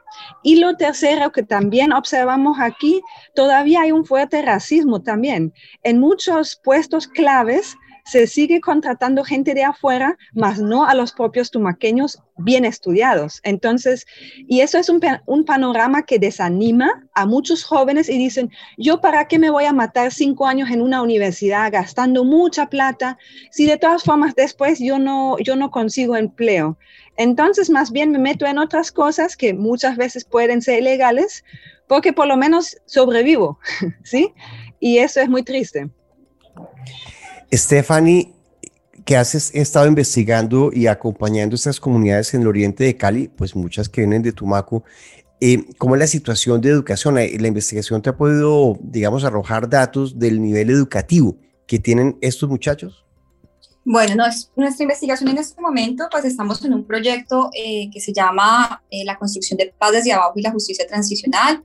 Y 0.43 0.57
lo 0.57 0.75
tercero 0.75 1.31
que 1.31 1.43
también 1.43 1.93
observamos 1.93 2.57
aquí, 2.59 3.01
todavía 3.35 3.81
hay 3.81 3.91
un 3.91 4.05
fuerte 4.05 4.41
racismo 4.41 5.01
también. 5.01 5.53
En 5.83 5.99
muchos 5.99 6.59
puestos 6.63 7.07
claves 7.07 7.75
se 8.09 8.25
sigue 8.25 8.61
contratando 8.61 9.23
gente 9.23 9.53
de 9.53 9.63
afuera, 9.63 10.17
más 10.33 10.59
no 10.59 10.85
a 10.85 10.95
los 10.95 11.11
propios 11.11 11.51
tumaqueños 11.51 12.19
bien 12.37 12.65
estudiados. 12.65 13.41
Entonces, 13.43 14.05
y 14.47 14.61
eso 14.61 14.77
es 14.77 14.89
un, 14.89 15.01
panorama 15.45 16.03
que 16.03 16.19
desanima 16.19 17.07
a 17.13 17.25
muchos 17.25 17.63
jóvenes 17.63 18.09
y 18.09 18.17
dicen, 18.17 18.49
yo 18.77 19.01
para 19.01 19.27
qué 19.27 19.39
me 19.39 19.49
voy 19.49 19.65
a 19.65 19.73
matar 19.73 20.11
cinco 20.13 20.47
años 20.47 20.69
en 20.69 20.81
una 20.81 21.01
universidad 21.01 21.71
gastando 21.71 22.23
mucha 22.23 22.67
plata 22.67 23.17
si 23.51 23.65
de 23.65 23.77
todas 23.77 24.03
formas 24.03 24.35
después 24.35 24.79
yo 24.79 24.99
no, 24.99 25.37
yo 25.39 25.55
no 25.55 25.71
consigo 25.71 26.15
empleo. 26.15 26.77
Entonces, 27.17 27.69
más 27.69 27.91
bien 27.91 28.11
me 28.11 28.19
meto 28.19 28.45
en 28.45 28.57
otras 28.57 28.91
cosas 28.91 29.35
que 29.35 29.53
muchas 29.53 29.97
veces 29.97 30.23
pueden 30.23 30.61
ser 30.61 30.79
ilegales 30.79 31.43
porque 31.87 32.13
por 32.13 32.27
lo 32.27 32.37
menos 32.37 32.77
sobrevivo, 32.85 33.59
¿sí? 34.03 34.33
Y 34.79 34.99
eso 34.99 35.19
es 35.19 35.29
muy 35.29 35.43
triste. 35.43 35.89
Stephanie, 37.51 38.33
que 39.05 39.15
has 39.15 39.33
estado 39.55 39.87
investigando 39.87 40.71
y 40.73 40.87
acompañando 40.87 41.55
estas 41.55 41.79
comunidades 41.79 42.33
en 42.33 42.41
el 42.41 42.47
oriente 42.47 42.83
de 42.83 42.97
Cali, 42.97 43.29
pues 43.29 43.55
muchas 43.55 43.87
que 43.87 44.01
vienen 44.01 44.21
de 44.21 44.33
Tumaco, 44.33 44.83
eh, 45.39 45.65
¿cómo 45.77 45.95
es 45.95 45.99
la 45.99 46.07
situación 46.07 46.59
de 46.59 46.69
educación? 46.69 47.17
Eh, 47.17 47.37
¿La 47.39 47.47
investigación 47.47 48.01
te 48.01 48.09
ha 48.09 48.17
podido, 48.17 48.77
digamos, 48.81 49.23
arrojar 49.23 49.69
datos 49.69 50.17
del 50.17 50.41
nivel 50.41 50.69
educativo 50.69 51.37
que 51.65 51.79
tienen 51.79 52.17
estos 52.21 52.49
muchachos? 52.49 53.05
Bueno, 53.85 54.15
no, 54.15 54.25
es, 54.25 54.51
nuestra 54.57 54.83
investigación 54.83 55.29
en 55.29 55.37
este 55.37 55.61
momento, 55.61 56.07
pues 56.11 56.25
estamos 56.25 56.63
en 56.65 56.73
un 56.73 56.85
proyecto 56.85 57.49
eh, 57.53 57.89
que 57.93 58.01
se 58.01 58.11
llama 58.11 58.83
La 59.05 59.17
construcción 59.17 59.57
de 59.57 59.73
paz 59.77 59.93
desde 59.93 60.11
abajo 60.11 60.33
y 60.35 60.41
la 60.41 60.51
justicia 60.51 60.85
transicional 60.85 61.63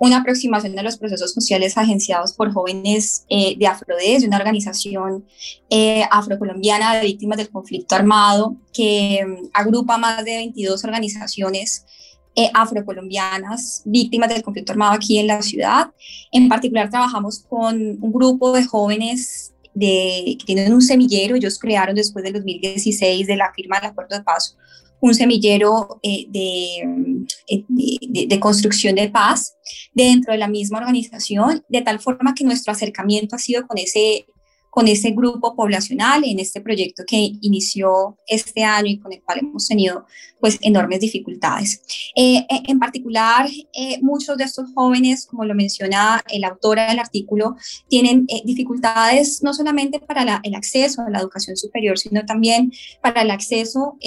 una 0.00 0.16
aproximación 0.16 0.74
de 0.74 0.82
los 0.82 0.96
procesos 0.96 1.34
sociales 1.34 1.76
agenciados 1.76 2.32
por 2.32 2.50
jóvenes 2.52 3.26
eh, 3.28 3.54
de 3.58 3.66
Afrodés, 3.66 4.22
de 4.22 4.28
una 4.28 4.38
organización 4.38 5.26
eh, 5.68 6.04
afrocolombiana 6.10 6.94
de 6.94 7.02
víctimas 7.02 7.36
del 7.36 7.50
conflicto 7.50 7.94
armado 7.94 8.56
que 8.72 9.20
mm, 9.24 9.48
agrupa 9.52 9.98
más 9.98 10.24
de 10.24 10.36
22 10.36 10.82
organizaciones 10.84 11.84
eh, 12.34 12.50
afrocolombianas 12.54 13.82
víctimas 13.84 14.30
del 14.30 14.42
conflicto 14.42 14.72
armado 14.72 14.92
aquí 14.94 15.18
en 15.18 15.26
la 15.26 15.42
ciudad. 15.42 15.90
En 16.32 16.48
particular 16.48 16.88
trabajamos 16.88 17.40
con 17.40 17.76
un 17.76 18.12
grupo 18.12 18.52
de 18.52 18.64
jóvenes 18.64 19.52
que 19.78 20.38
tienen 20.46 20.72
un 20.72 20.80
semillero, 20.80 21.36
ellos 21.36 21.58
crearon 21.58 21.94
después 21.94 22.24
del 22.24 22.32
2016 22.32 23.26
de 23.26 23.36
la 23.36 23.52
firma 23.52 23.78
del 23.78 23.90
acuerdo 23.90 24.16
de 24.16 24.24
paz 24.24 24.56
un 25.00 25.14
semillero 25.14 26.00
eh, 26.02 26.26
eh, 26.32 27.64
de, 27.68 28.26
de, 28.26 28.40
construcción 28.40 28.94
de 28.94 29.08
paz 29.08 29.56
dentro 29.94 30.32
de 30.32 30.38
la 30.38 30.48
misma 30.48 30.78
organización, 30.78 31.64
de 31.68 31.82
tal 31.82 32.00
forma 32.00 32.34
que 32.34 32.44
nuestro 32.44 32.72
acercamiento 32.72 33.36
ha 33.36 33.38
sido 33.38 33.66
con 33.66 33.78
ese 33.78 34.26
con 34.70 34.86
ese 34.86 35.10
grupo 35.10 35.54
poblacional 35.54 36.22
en 36.24 36.38
este 36.38 36.60
proyecto 36.60 37.02
que 37.06 37.32
inició 37.40 38.16
este 38.26 38.62
año 38.64 38.86
y 38.88 38.98
con 38.98 39.12
el 39.12 39.22
cual 39.22 39.40
hemos 39.40 39.66
tenido 39.66 40.06
pues 40.38 40.58
enormes 40.62 41.00
dificultades. 41.00 41.82
Eh, 42.16 42.38
eh, 42.48 42.62
en 42.68 42.78
particular, 42.78 43.46
eh, 43.74 43.98
muchos 44.00 44.38
de 44.38 44.44
estos 44.44 44.72
jóvenes, 44.74 45.26
como 45.26 45.44
lo 45.44 45.54
menciona 45.54 46.22
el 46.30 46.44
autor 46.44 46.78
del 46.78 46.98
artículo, 46.98 47.56
tienen 47.88 48.26
dificultades 48.44 49.42
no 49.42 49.52
solamente 49.52 49.98
para 49.98 50.40
el 50.42 50.54
acceso 50.54 51.02
a 51.02 51.10
la 51.10 51.18
educación 51.18 51.56
superior, 51.56 51.98
sino 51.98 52.24
también 52.24 52.72
para 53.02 53.22
el 53.22 53.30
acceso 53.30 53.98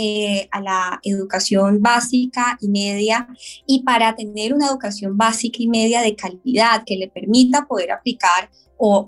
a 0.51 0.61
la 0.61 0.99
educación 1.03 1.81
básica 1.81 2.57
y 2.61 2.69
media 2.69 3.27
y 3.67 3.83
para 3.83 4.15
tener 4.15 4.53
una 4.53 4.67
educación 4.67 5.17
básica 5.17 5.57
y 5.59 5.67
media 5.67 6.01
de 6.01 6.15
calidad 6.15 6.83
que 6.85 6.95
le 6.95 7.09
permita 7.09 7.65
poder 7.67 7.91
aplicar 7.91 8.49
o, 8.85 9.07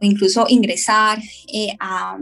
incluso 0.00 0.46
ingresar 0.48 1.18
eh, 1.52 1.76
a, 1.80 2.16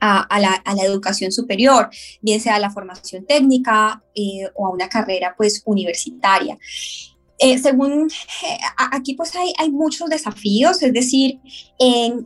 a, 0.00 0.40
la, 0.40 0.54
a, 0.54 0.74
la, 0.74 0.84
educación 0.84 1.30
superior, 1.30 1.90
bien 2.22 2.40
sea 2.40 2.54
a 2.54 2.58
la 2.58 2.70
formación 2.70 3.26
técnica 3.26 4.02
eh, 4.14 4.48
o 4.54 4.66
a 4.66 4.70
una 4.70 4.88
carrera 4.88 5.34
pues 5.36 5.62
universitaria. 5.66 6.56
Eh, 7.38 7.58
según 7.58 8.10
aquí 8.92 9.14
pues 9.14 9.34
hay, 9.36 9.52
hay, 9.58 9.70
muchos 9.70 10.08
desafíos, 10.08 10.82
es 10.82 10.92
decir, 10.92 11.38
en, 11.78 12.24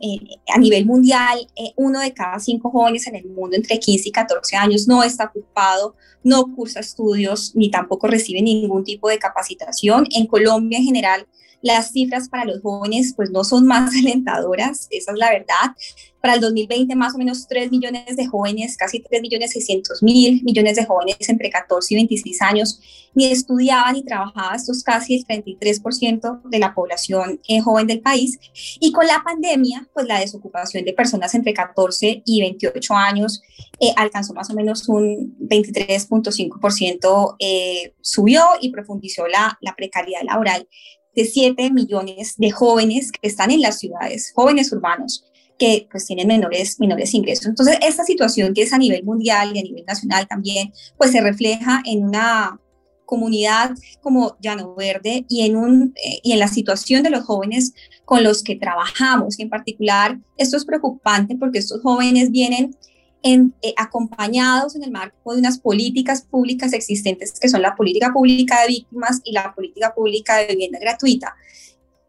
a 0.53 0.57
nivel 0.57 0.85
mundial, 0.85 1.47
uno 1.75 1.99
de 1.99 2.13
cada 2.13 2.39
cinco 2.39 2.69
jóvenes 2.69 3.07
en 3.07 3.15
el 3.15 3.25
mundo 3.25 3.55
entre 3.55 3.79
15 3.79 4.09
y 4.09 4.11
14 4.11 4.55
años 4.57 4.87
no 4.87 5.03
está 5.03 5.25
ocupado, 5.25 5.95
no 6.23 6.53
cursa 6.53 6.79
estudios 6.79 7.53
ni 7.55 7.71
tampoco 7.71 8.07
recibe 8.07 8.41
ningún 8.41 8.83
tipo 8.83 9.09
de 9.09 9.19
capacitación. 9.19 10.05
En 10.11 10.27
Colombia 10.27 10.79
en 10.79 10.85
general, 10.85 11.27
las 11.65 11.91
cifras 11.91 12.29
para 12.29 12.45
los 12.45 12.61
jóvenes 12.61 13.13
pues 13.15 13.31
no 13.31 13.43
son 13.43 13.65
más 13.65 13.91
alentadoras, 13.99 14.87
esa 14.91 15.11
es 15.11 15.17
la 15.17 15.31
verdad. 15.31 15.75
Para 16.21 16.35
el 16.35 16.41
2020 16.41 16.95
más 16.95 17.15
o 17.15 17.17
menos 17.17 17.47
3 17.47 17.71
millones 17.71 18.15
de 18.15 18.27
jóvenes, 18.27 18.77
casi 18.77 18.99
3 18.99 19.21
millones 19.21 19.51
600 19.51 20.01
mil 20.03 20.43
millones 20.43 20.75
de 20.75 20.85
jóvenes 20.85 21.17
entre 21.27 21.49
14 21.49 21.93
y 21.93 21.97
26 21.97 22.41
años 22.41 22.79
ni 23.15 23.31
estudiaban 23.31 23.93
ni 23.93 24.03
trabajaban, 24.03 24.55
esto 24.55 24.73
es 24.73 24.83
casi 24.83 25.15
el 25.15 25.25
33% 25.25 26.41
de 26.43 26.59
la 26.59 26.75
población 26.75 27.39
eh, 27.47 27.61
joven 27.61 27.87
del 27.87 28.01
país. 28.01 28.37
Y 28.79 28.91
con 28.91 29.07
la 29.07 29.23
pandemia, 29.23 29.87
pues 29.93 30.05
la 30.05 30.19
desocupación 30.19 30.83
de 30.83 30.93
personas 30.93 31.33
entre 31.33 31.53
14 31.53 32.23
y 32.25 32.41
28 32.41 32.93
años 32.93 33.41
eh, 33.79 33.93
alcanzó 33.95 34.33
más 34.33 34.49
o 34.49 34.53
menos 34.53 34.89
un 34.89 35.37
23.5%, 35.39 37.35
eh, 37.39 37.93
subió 38.01 38.43
y 38.61 38.69
profundizó 38.69 39.27
la, 39.27 39.57
la 39.61 39.75
precariedad 39.75 40.21
laboral 40.23 40.67
de 41.15 41.25
7 41.25 41.71
millones 41.71 42.35
de 42.37 42.51
jóvenes 42.51 43.11
que 43.11 43.27
están 43.27 43.51
en 43.51 43.61
las 43.61 43.79
ciudades, 43.79 44.31
jóvenes 44.35 44.71
urbanos, 44.71 45.25
que 45.57 45.87
pues 45.89 46.05
tienen 46.05 46.27
menores, 46.27 46.79
menores 46.79 47.13
ingresos. 47.13 47.45
Entonces, 47.45 47.77
esta 47.81 48.03
situación 48.03 48.53
que 48.53 48.63
es 48.63 48.73
a 48.73 48.77
nivel 48.77 49.03
mundial 49.03 49.51
y 49.55 49.59
a 49.59 49.63
nivel 49.63 49.85
nacional 49.85 50.27
también, 50.27 50.73
pues 50.97 51.11
se 51.11 51.21
refleja 51.21 51.81
en 51.85 52.03
una 52.03 52.59
comunidad 53.05 53.71
como 54.01 54.35
Llano 54.41 54.75
Verde 54.75 55.25
y 55.29 55.45
en, 55.45 55.55
un, 55.55 55.93
eh, 56.03 56.19
y 56.23 56.33
en 56.33 56.39
la 56.39 56.47
situación 56.47 57.03
de 57.03 57.11
los 57.11 57.23
jóvenes 57.23 57.73
con 58.03 58.23
los 58.23 58.43
que 58.43 58.55
trabajamos. 58.55 59.39
En 59.39 59.49
particular, 59.49 60.19
esto 60.37 60.57
es 60.57 60.65
preocupante 60.65 61.37
porque 61.37 61.59
estos 61.59 61.81
jóvenes 61.81 62.31
vienen 62.31 62.75
en, 63.25 63.55
eh, 63.63 63.73
acompañados 63.75 64.75
en 64.75 64.83
el 64.83 64.91
marco 64.91 65.33
de 65.33 65.39
unas 65.39 65.57
políticas 65.57 66.21
públicas 66.21 66.73
existentes, 66.73 67.39
que 67.39 67.49
son 67.49 67.63
la 67.63 67.75
política 67.75 68.13
pública 68.13 68.61
de 68.61 68.67
víctimas 68.67 69.19
y 69.23 69.31
la 69.31 69.51
política 69.55 69.95
pública 69.95 70.37
de 70.37 70.45
vivienda 70.45 70.77
gratuita, 70.77 71.35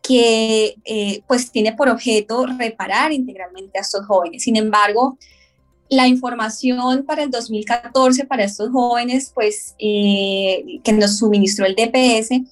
que 0.02 0.76
eh, 0.84 1.22
pues 1.26 1.50
tiene 1.50 1.72
por 1.72 1.88
objeto 1.88 2.44
reparar 2.44 3.12
integralmente 3.12 3.78
a 3.78 3.80
estos 3.80 4.04
jóvenes. 4.04 4.42
Sin 4.42 4.56
embargo, 4.56 5.16
la 5.88 6.06
información 6.06 7.06
para 7.06 7.22
el 7.22 7.30
2014 7.30 8.26
para 8.26 8.44
estos 8.44 8.68
jóvenes, 8.68 9.32
pues 9.34 9.74
eh, 9.78 10.80
que 10.84 10.92
nos 10.92 11.16
suministró 11.16 11.64
el 11.64 11.76
DPS, 11.76 12.42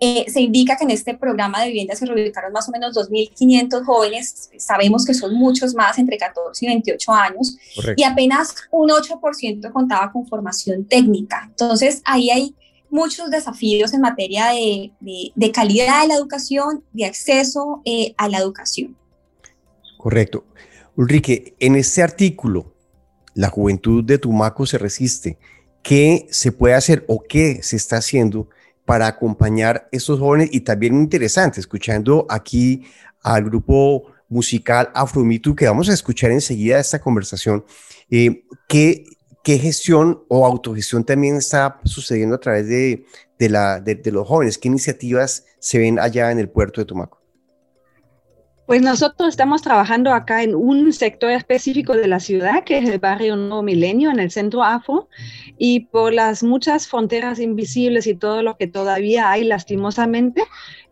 eh, 0.00 0.24
se 0.28 0.40
indica 0.40 0.76
que 0.76 0.84
en 0.84 0.90
este 0.90 1.14
programa 1.14 1.60
de 1.60 1.68
vivienda 1.68 1.94
se 1.94 2.04
reubicaron 2.04 2.52
más 2.52 2.68
o 2.68 2.72
menos 2.72 2.96
2.500 2.96 3.84
jóvenes, 3.84 4.50
sabemos 4.58 5.04
que 5.04 5.14
son 5.14 5.34
muchos 5.34 5.74
más, 5.74 5.98
entre 5.98 6.18
14 6.18 6.64
y 6.64 6.68
28 6.68 7.12
años, 7.12 7.56
y 7.96 8.02
apenas 8.02 8.54
un 8.70 8.90
8% 8.90 9.72
contaba 9.72 10.10
con 10.10 10.26
formación 10.26 10.84
técnica. 10.84 11.46
Entonces, 11.48 12.02
ahí 12.04 12.30
hay 12.30 12.54
muchos 12.90 13.30
desafíos 13.30 13.92
en 13.94 14.00
materia 14.00 14.48
de, 14.48 14.92
de, 15.34 15.52
calidad 15.52 16.02
de 16.02 16.08
la 16.08 16.14
educación, 16.14 16.84
de 16.92 17.04
acceso 17.06 17.82
eh, 17.84 18.14
a 18.16 18.28
la 18.28 18.38
educación. 18.38 18.96
Correcto. 19.98 20.44
Ulrike, 20.96 21.54
en 21.58 21.76
este 21.76 22.02
artículo, 22.02 22.72
La 23.34 23.48
juventud 23.48 24.04
de 24.04 24.18
Tumaco 24.18 24.64
se 24.64 24.78
resiste, 24.78 25.38
¿qué 25.82 26.28
se 26.30 26.52
puede 26.52 26.74
hacer 26.74 27.04
o 27.08 27.20
qué 27.28 27.62
se 27.62 27.74
está 27.74 27.96
haciendo? 27.96 28.48
Para 28.84 29.06
acompañar 29.06 29.88
estos 29.92 30.18
jóvenes 30.18 30.50
y 30.52 30.60
también 30.60 30.94
interesante, 30.94 31.60
escuchando 31.60 32.26
aquí 32.28 32.84
al 33.22 33.44
grupo 33.44 34.12
musical 34.28 34.90
Afromitu, 34.94 35.54
que 35.54 35.66
vamos 35.66 35.88
a 35.88 35.94
escuchar 35.94 36.30
enseguida 36.30 36.78
esta 36.78 37.00
conversación, 37.00 37.64
eh, 38.10 38.44
¿qué, 38.68 39.04
¿qué, 39.42 39.58
gestión 39.58 40.24
o 40.28 40.46
autogestión 40.46 41.04
también 41.04 41.36
está 41.36 41.80
sucediendo 41.84 42.36
a 42.36 42.40
través 42.40 42.68
de, 42.68 43.06
de, 43.38 43.48
la, 43.48 43.80
de, 43.80 43.94
de 43.94 44.12
los 44.12 44.26
jóvenes? 44.26 44.58
¿Qué 44.58 44.68
iniciativas 44.68 45.46
se 45.58 45.78
ven 45.78 45.98
allá 45.98 46.30
en 46.30 46.38
el 46.38 46.48
puerto 46.48 46.80
de 46.80 46.86
Tumaco? 46.86 47.23
Pues 48.66 48.80
nosotros 48.80 49.28
estamos 49.28 49.60
trabajando 49.60 50.10
acá 50.14 50.42
en 50.42 50.54
un 50.54 50.90
sector 50.94 51.30
específico 51.30 51.94
de 51.94 52.08
la 52.08 52.18
ciudad, 52.18 52.64
que 52.64 52.78
es 52.78 52.88
el 52.88 52.98
barrio 52.98 53.36
Nuevo 53.36 53.62
Milenio, 53.62 54.10
en 54.10 54.20
el 54.20 54.30
centro 54.30 54.64
afro, 54.64 55.10
y 55.58 55.80
por 55.80 56.14
las 56.14 56.42
muchas 56.42 56.88
fronteras 56.88 57.40
invisibles 57.40 58.06
y 58.06 58.14
todo 58.14 58.42
lo 58.42 58.56
que 58.56 58.66
todavía 58.66 59.30
hay 59.30 59.44
lastimosamente, 59.44 60.42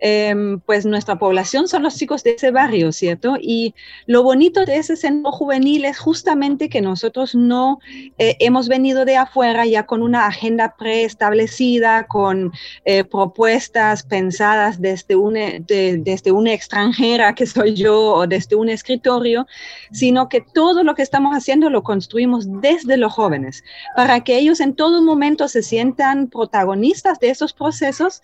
Em, 0.04 0.58
pues 0.58 0.84
nuestra 0.84 1.16
población 1.16 1.68
son 1.68 1.84
los 1.84 1.96
chicos 1.96 2.24
de 2.24 2.32
ese 2.32 2.50
barrio, 2.50 2.90
¿cierto? 2.90 3.36
Y 3.40 3.72
lo 4.06 4.24
bonito 4.24 4.64
de 4.64 4.78
ese 4.78 4.96
centro 4.96 5.30
juvenil 5.30 5.84
es 5.84 5.96
justamente 6.00 6.68
que 6.68 6.80
nosotros 6.80 7.36
no 7.36 7.78
eh, 8.18 8.34
hemos 8.40 8.66
venido 8.66 9.04
de 9.04 9.16
afuera 9.16 9.64
ya 9.64 9.86
con 9.86 10.02
una 10.02 10.26
agenda 10.26 10.74
preestablecida, 10.76 12.08
con 12.08 12.50
eh, 12.84 13.04
propuestas 13.04 14.02
pensadas 14.02 14.80
desde 14.80 15.14
una, 15.14 15.60
desde 15.60 16.32
una 16.32 16.52
extranjera 16.52 17.36
que 17.36 17.46
soy 17.46 17.74
yo 17.74 18.14
o 18.14 18.26
desde 18.26 18.56
un 18.56 18.70
escritorio, 18.70 19.46
sino 19.92 20.28
que 20.28 20.40
todo 20.40 20.82
lo 20.82 20.96
que 20.96 21.02
estamos 21.02 21.36
haciendo 21.36 21.70
lo 21.70 21.84
construimos 21.84 22.48
desde 22.60 22.96
los 22.96 23.12
jóvenes, 23.12 23.62
para 23.94 24.24
que 24.24 24.36
ellos 24.36 24.58
en 24.58 24.74
todo 24.74 25.00
momento 25.00 25.46
se 25.46 25.62
sientan 25.62 26.26
protagonistas 26.26 27.20
de 27.20 27.30
esos 27.30 27.52
procesos 27.52 28.20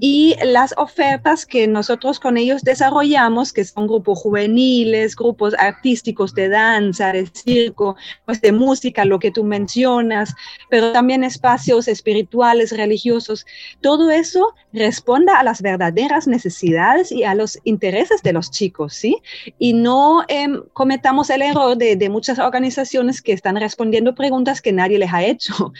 y 0.00 0.34
las 0.42 0.72
ofertas 0.78 1.17
que 1.46 1.66
nosotros 1.66 2.20
con 2.20 2.36
ellos 2.36 2.62
desarrollamos, 2.62 3.52
que 3.52 3.64
son 3.64 3.86
grupos 3.86 4.18
juveniles, 4.20 5.16
grupos 5.16 5.54
artísticos 5.58 6.34
de 6.34 6.48
danza, 6.48 7.12
de 7.12 7.26
circo, 7.26 7.96
pues 8.24 8.40
de 8.40 8.52
música, 8.52 9.04
lo 9.04 9.18
que 9.18 9.30
tú 9.30 9.44
mencionas, 9.44 10.34
pero 10.70 10.92
también 10.92 11.24
espacios 11.24 11.88
espirituales, 11.88 12.76
religiosos, 12.76 13.46
todo 13.80 14.10
eso 14.10 14.54
responda 14.72 15.38
a 15.38 15.44
las 15.44 15.62
verdaderas 15.62 16.26
necesidades 16.26 17.12
y 17.12 17.24
a 17.24 17.34
los 17.34 17.58
intereses 17.64 18.22
de 18.22 18.32
los 18.32 18.50
chicos, 18.50 18.94
¿sí? 18.94 19.16
Y 19.58 19.72
no 19.72 20.24
em, 20.28 20.62
cometamos 20.72 21.30
el 21.30 21.42
error 21.42 21.76
de, 21.76 21.96
de 21.96 22.08
muchas 22.08 22.38
organizaciones 22.38 23.22
que 23.22 23.32
están 23.32 23.56
respondiendo 23.56 24.14
preguntas 24.14 24.62
que 24.62 24.72
nadie 24.72 24.98
les 24.98 25.12
ha 25.12 25.22
hecho. 25.22 25.72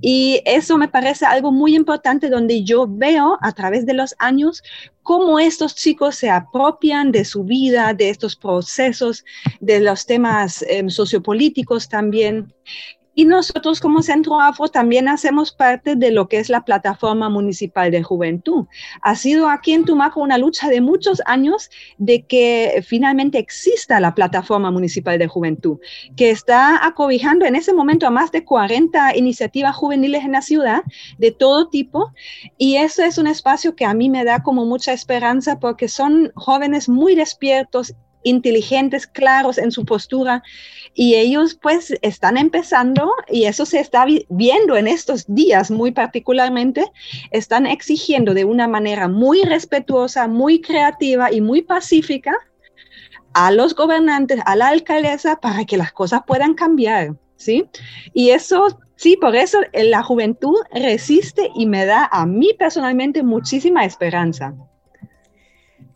Y 0.00 0.42
eso 0.44 0.78
me 0.78 0.88
parece 0.88 1.26
algo 1.26 1.52
muy 1.52 1.74
importante 1.74 2.28
donde 2.28 2.64
yo 2.64 2.86
veo 2.88 3.38
a 3.40 3.52
través 3.52 3.86
de 3.86 3.94
los 3.94 4.14
años 4.18 4.62
cómo 5.02 5.38
estos 5.38 5.74
chicos 5.74 6.16
se 6.16 6.30
apropian 6.30 7.12
de 7.12 7.24
su 7.24 7.44
vida, 7.44 7.94
de 7.94 8.10
estos 8.10 8.34
procesos, 8.36 9.24
de 9.60 9.80
los 9.80 10.04
temas 10.06 10.62
em, 10.68 10.88
sociopolíticos 10.88 11.88
también. 11.88 12.52
Y 13.18 13.24
nosotros 13.24 13.80
como 13.80 14.02
Centro 14.02 14.38
Afro 14.38 14.68
también 14.68 15.08
hacemos 15.08 15.50
parte 15.50 15.96
de 15.96 16.10
lo 16.10 16.28
que 16.28 16.38
es 16.38 16.50
la 16.50 16.66
Plataforma 16.66 17.30
Municipal 17.30 17.90
de 17.90 18.02
Juventud. 18.02 18.66
Ha 19.00 19.16
sido 19.16 19.48
aquí 19.48 19.72
en 19.72 19.86
Tumaco 19.86 20.20
una 20.20 20.36
lucha 20.36 20.68
de 20.68 20.82
muchos 20.82 21.22
años 21.24 21.70
de 21.96 22.26
que 22.26 22.84
finalmente 22.86 23.38
exista 23.38 24.00
la 24.00 24.14
Plataforma 24.14 24.70
Municipal 24.70 25.18
de 25.18 25.28
Juventud, 25.28 25.78
que 26.14 26.28
está 26.28 26.86
acobijando 26.86 27.46
en 27.46 27.56
ese 27.56 27.72
momento 27.72 28.06
a 28.06 28.10
más 28.10 28.30
de 28.32 28.44
40 28.44 29.16
iniciativas 29.16 29.74
juveniles 29.74 30.22
en 30.22 30.32
la 30.32 30.42
ciudad 30.42 30.82
de 31.16 31.30
todo 31.30 31.70
tipo. 31.70 32.12
Y 32.58 32.76
eso 32.76 33.02
es 33.02 33.16
un 33.16 33.28
espacio 33.28 33.74
que 33.74 33.86
a 33.86 33.94
mí 33.94 34.10
me 34.10 34.24
da 34.24 34.42
como 34.42 34.66
mucha 34.66 34.92
esperanza 34.92 35.58
porque 35.58 35.88
son 35.88 36.32
jóvenes 36.34 36.86
muy 36.86 37.14
despiertos, 37.14 37.94
inteligentes, 38.26 39.06
claros 39.06 39.56
en 39.56 39.70
su 39.70 39.84
postura 39.84 40.42
y 40.94 41.14
ellos 41.14 41.58
pues 41.60 41.94
están 42.02 42.36
empezando 42.36 43.10
y 43.28 43.44
eso 43.44 43.64
se 43.64 43.80
está 43.80 44.04
viendo 44.28 44.76
en 44.76 44.88
estos 44.88 45.24
días 45.28 45.70
muy 45.70 45.92
particularmente, 45.92 46.84
están 47.30 47.66
exigiendo 47.66 48.34
de 48.34 48.44
una 48.44 48.66
manera 48.66 49.08
muy 49.08 49.42
respetuosa, 49.42 50.26
muy 50.26 50.60
creativa 50.60 51.32
y 51.32 51.40
muy 51.40 51.62
pacífica 51.62 52.34
a 53.32 53.50
los 53.52 53.74
gobernantes, 53.74 54.40
a 54.44 54.56
la 54.56 54.68
alcaldesa 54.68 55.36
para 55.36 55.64
que 55.64 55.76
las 55.76 55.92
cosas 55.92 56.22
puedan 56.26 56.54
cambiar, 56.54 57.14
¿sí? 57.36 57.64
Y 58.12 58.30
eso 58.30 58.78
Sí, 58.98 59.18
por 59.20 59.36
eso 59.36 59.60
la 59.74 60.02
juventud 60.02 60.56
resiste 60.72 61.50
y 61.54 61.66
me 61.66 61.84
da 61.84 62.08
a 62.10 62.24
mí 62.24 62.54
personalmente 62.58 63.22
muchísima 63.22 63.84
esperanza 63.84 64.54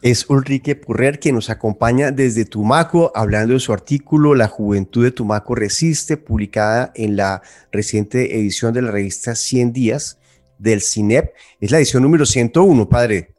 es 0.02 0.28
Ulrike 0.30 0.76
Purrer 0.76 1.20
quien 1.20 1.34
nos 1.34 1.50
acompaña 1.50 2.10
desde 2.10 2.44
Tumaco 2.44 3.12
hablando 3.14 3.54
de 3.54 3.60
su 3.60 3.72
artículo 3.72 4.34
La 4.34 4.48
juventud 4.48 5.04
de 5.04 5.10
Tumaco 5.10 5.54
resiste, 5.54 6.16
publicada 6.16 6.92
en 6.94 7.16
la 7.16 7.42
reciente 7.70 8.38
edición 8.38 8.72
de 8.72 8.82
la 8.82 8.90
revista 8.90 9.34
100 9.34 9.72
días 9.72 10.18
del 10.58 10.80
CINEP. 10.80 11.32
Es 11.60 11.70
la 11.70 11.78
edición 11.78 12.02
número 12.02 12.24
101, 12.24 12.88
padre. 12.88 13.34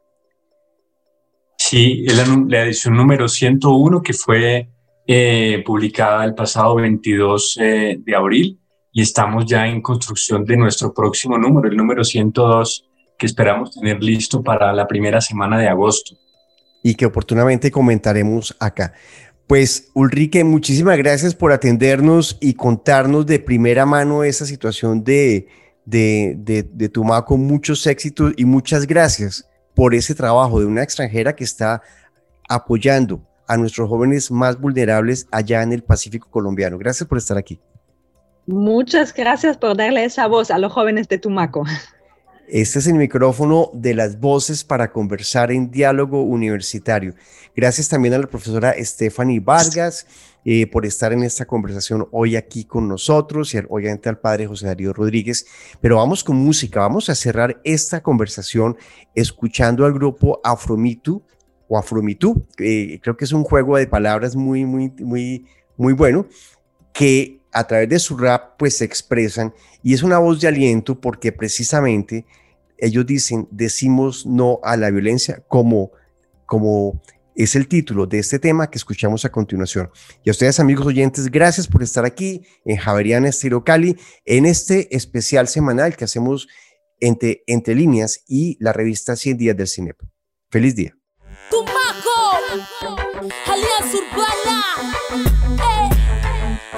Sí, 1.57 2.03
es 2.05 2.15
la, 2.15 2.63
edición 2.63 2.95
número 2.95 3.27
101 3.27 4.01
que 4.01 4.13
fue 4.13 4.69
eh, 5.07 5.63
publicada 5.65 6.25
el 6.25 6.35
pasado 6.35 6.75
22 6.75 7.57
eh, 7.59 7.97
de 7.99 8.15
abril 8.15 8.59
y 8.91 9.01
estamos 9.01 9.45
ya 9.45 9.67
en 9.67 9.81
construcción 9.81 10.45
de 10.45 10.57
nuestro 10.57 10.93
próximo 10.93 11.37
número, 11.37 11.69
el 11.69 11.77
número 11.77 12.03
102, 12.03 12.87
que 13.17 13.25
esperamos 13.25 13.73
tener 13.73 14.03
listo 14.03 14.43
para 14.43 14.73
la 14.73 14.87
primera 14.87 15.21
semana 15.21 15.57
de 15.57 15.67
agosto 15.67 16.17
y 16.83 16.95
que 16.95 17.05
oportunamente 17.05 17.71
comentaremos 17.71 18.55
acá. 18.59 18.93
Pues 19.47 19.91
Ulrike, 19.93 20.43
muchísimas 20.43 20.97
gracias 20.97 21.35
por 21.35 21.51
atendernos 21.51 22.37
y 22.39 22.53
contarnos 22.53 23.25
de 23.25 23.39
primera 23.39 23.85
mano 23.85 24.23
esa 24.23 24.45
situación 24.45 25.03
de, 25.03 25.47
de, 25.85 26.35
de, 26.71 26.89
Tumaco. 26.89 27.37
Muchos 27.37 27.85
éxitos 27.85 28.33
y 28.37 28.45
muchas 28.45 28.87
gracias 28.87 29.45
por 29.75 29.93
ese 29.93 30.15
trabajo 30.15 30.59
de 30.59 30.65
una 30.65 30.83
extranjera 30.83 31.35
que 31.35 31.43
está 31.43 31.81
apoyando 32.47 33.27
a 33.47 33.57
nuestros 33.57 33.89
jóvenes 33.89 34.31
más 34.31 34.59
vulnerables 34.59 35.27
allá 35.31 35.61
en 35.63 35.73
el 35.73 35.83
Pacífico 35.83 36.29
colombiano. 36.29 36.77
Gracias 36.77 37.07
por 37.09 37.17
estar 37.17 37.37
aquí. 37.37 37.59
Muchas 38.47 39.13
gracias 39.13 39.57
por 39.57 39.75
darle 39.75 40.05
esa 40.05 40.27
voz 40.27 40.49
a 40.49 40.57
los 40.57 40.71
jóvenes 40.71 41.09
de 41.09 41.17
Tumaco. 41.17 41.65
Este 42.53 42.79
es 42.79 42.87
el 42.87 42.95
micrófono 42.95 43.71
de 43.73 43.93
las 43.93 44.19
voces 44.19 44.65
para 44.65 44.91
conversar 44.91 45.53
en 45.53 45.71
diálogo 45.71 46.21
universitario. 46.21 47.15
Gracias 47.55 47.87
también 47.87 48.13
a 48.13 48.17
la 48.17 48.27
profesora 48.27 48.75
Stephanie 48.77 49.39
Vargas 49.39 50.05
eh, 50.43 50.67
por 50.67 50.85
estar 50.85 51.13
en 51.13 51.23
esta 51.23 51.45
conversación 51.45 52.09
hoy 52.11 52.35
aquí 52.35 52.65
con 52.65 52.89
nosotros 52.89 53.53
y 53.53 53.59
obviamente 53.69 54.09
al 54.09 54.19
padre 54.19 54.47
José 54.47 54.65
Darío 54.65 54.91
Rodríguez. 54.91 55.45
Pero 55.79 55.95
vamos 55.95 56.25
con 56.25 56.35
música, 56.35 56.81
vamos 56.81 57.09
a 57.09 57.15
cerrar 57.15 57.61
esta 57.63 58.03
conversación 58.03 58.75
escuchando 59.15 59.85
al 59.85 59.93
grupo 59.93 60.41
Afromitu 60.43 61.23
o 61.69 61.77
Afromitu, 61.77 62.45
creo 62.57 63.15
que 63.15 63.23
es 63.23 63.31
un 63.31 63.45
juego 63.45 63.77
de 63.77 63.87
palabras 63.87 64.35
muy, 64.35 64.65
muy, 64.65 64.89
muy, 64.99 65.45
muy 65.77 65.93
bueno, 65.93 66.25
que 66.91 67.39
a 67.53 67.65
través 67.65 67.87
de 67.87 67.99
su 67.99 68.17
rap 68.17 68.57
pues 68.57 68.77
se 68.77 68.83
expresan 68.83 69.53
y 69.83 69.93
es 69.93 70.03
una 70.03 70.17
voz 70.17 70.41
de 70.41 70.49
aliento 70.49 70.99
porque 70.99 71.31
precisamente 71.31 72.25
ellos 72.81 73.05
dicen, 73.05 73.47
decimos 73.51 74.25
no 74.25 74.59
a 74.63 74.75
la 74.75 74.89
violencia 74.91 75.43
como, 75.47 75.91
como 76.45 77.01
es 77.35 77.55
el 77.55 77.67
título 77.67 78.05
de 78.07 78.19
este 78.19 78.39
tema 78.39 78.69
que 78.69 78.77
escuchamos 78.77 79.23
a 79.23 79.31
continuación. 79.31 79.89
Y 80.23 80.29
a 80.29 80.31
ustedes, 80.31 80.59
amigos 80.59 80.85
oyentes, 80.85 81.31
gracias 81.31 81.67
por 81.67 81.83
estar 81.83 82.05
aquí 82.05 82.41
en 82.65 82.77
Javeriana 82.77 83.29
Estero 83.29 83.63
Cali, 83.63 83.97
en 84.25 84.45
este 84.45 84.93
especial 84.95 85.47
semanal 85.47 85.95
que 85.95 86.03
hacemos 86.03 86.47
entre, 86.99 87.43
entre 87.47 87.75
líneas 87.75 88.23
y 88.27 88.57
la 88.59 88.73
revista 88.73 89.15
100 89.15 89.37
días 89.37 89.55
del 89.55 89.67
CINEP. 89.67 89.97
Feliz 90.49 90.75
día. 90.75 90.95
Alianza 93.45 93.97
Urbana, 93.97 94.57
eh, 95.53 95.89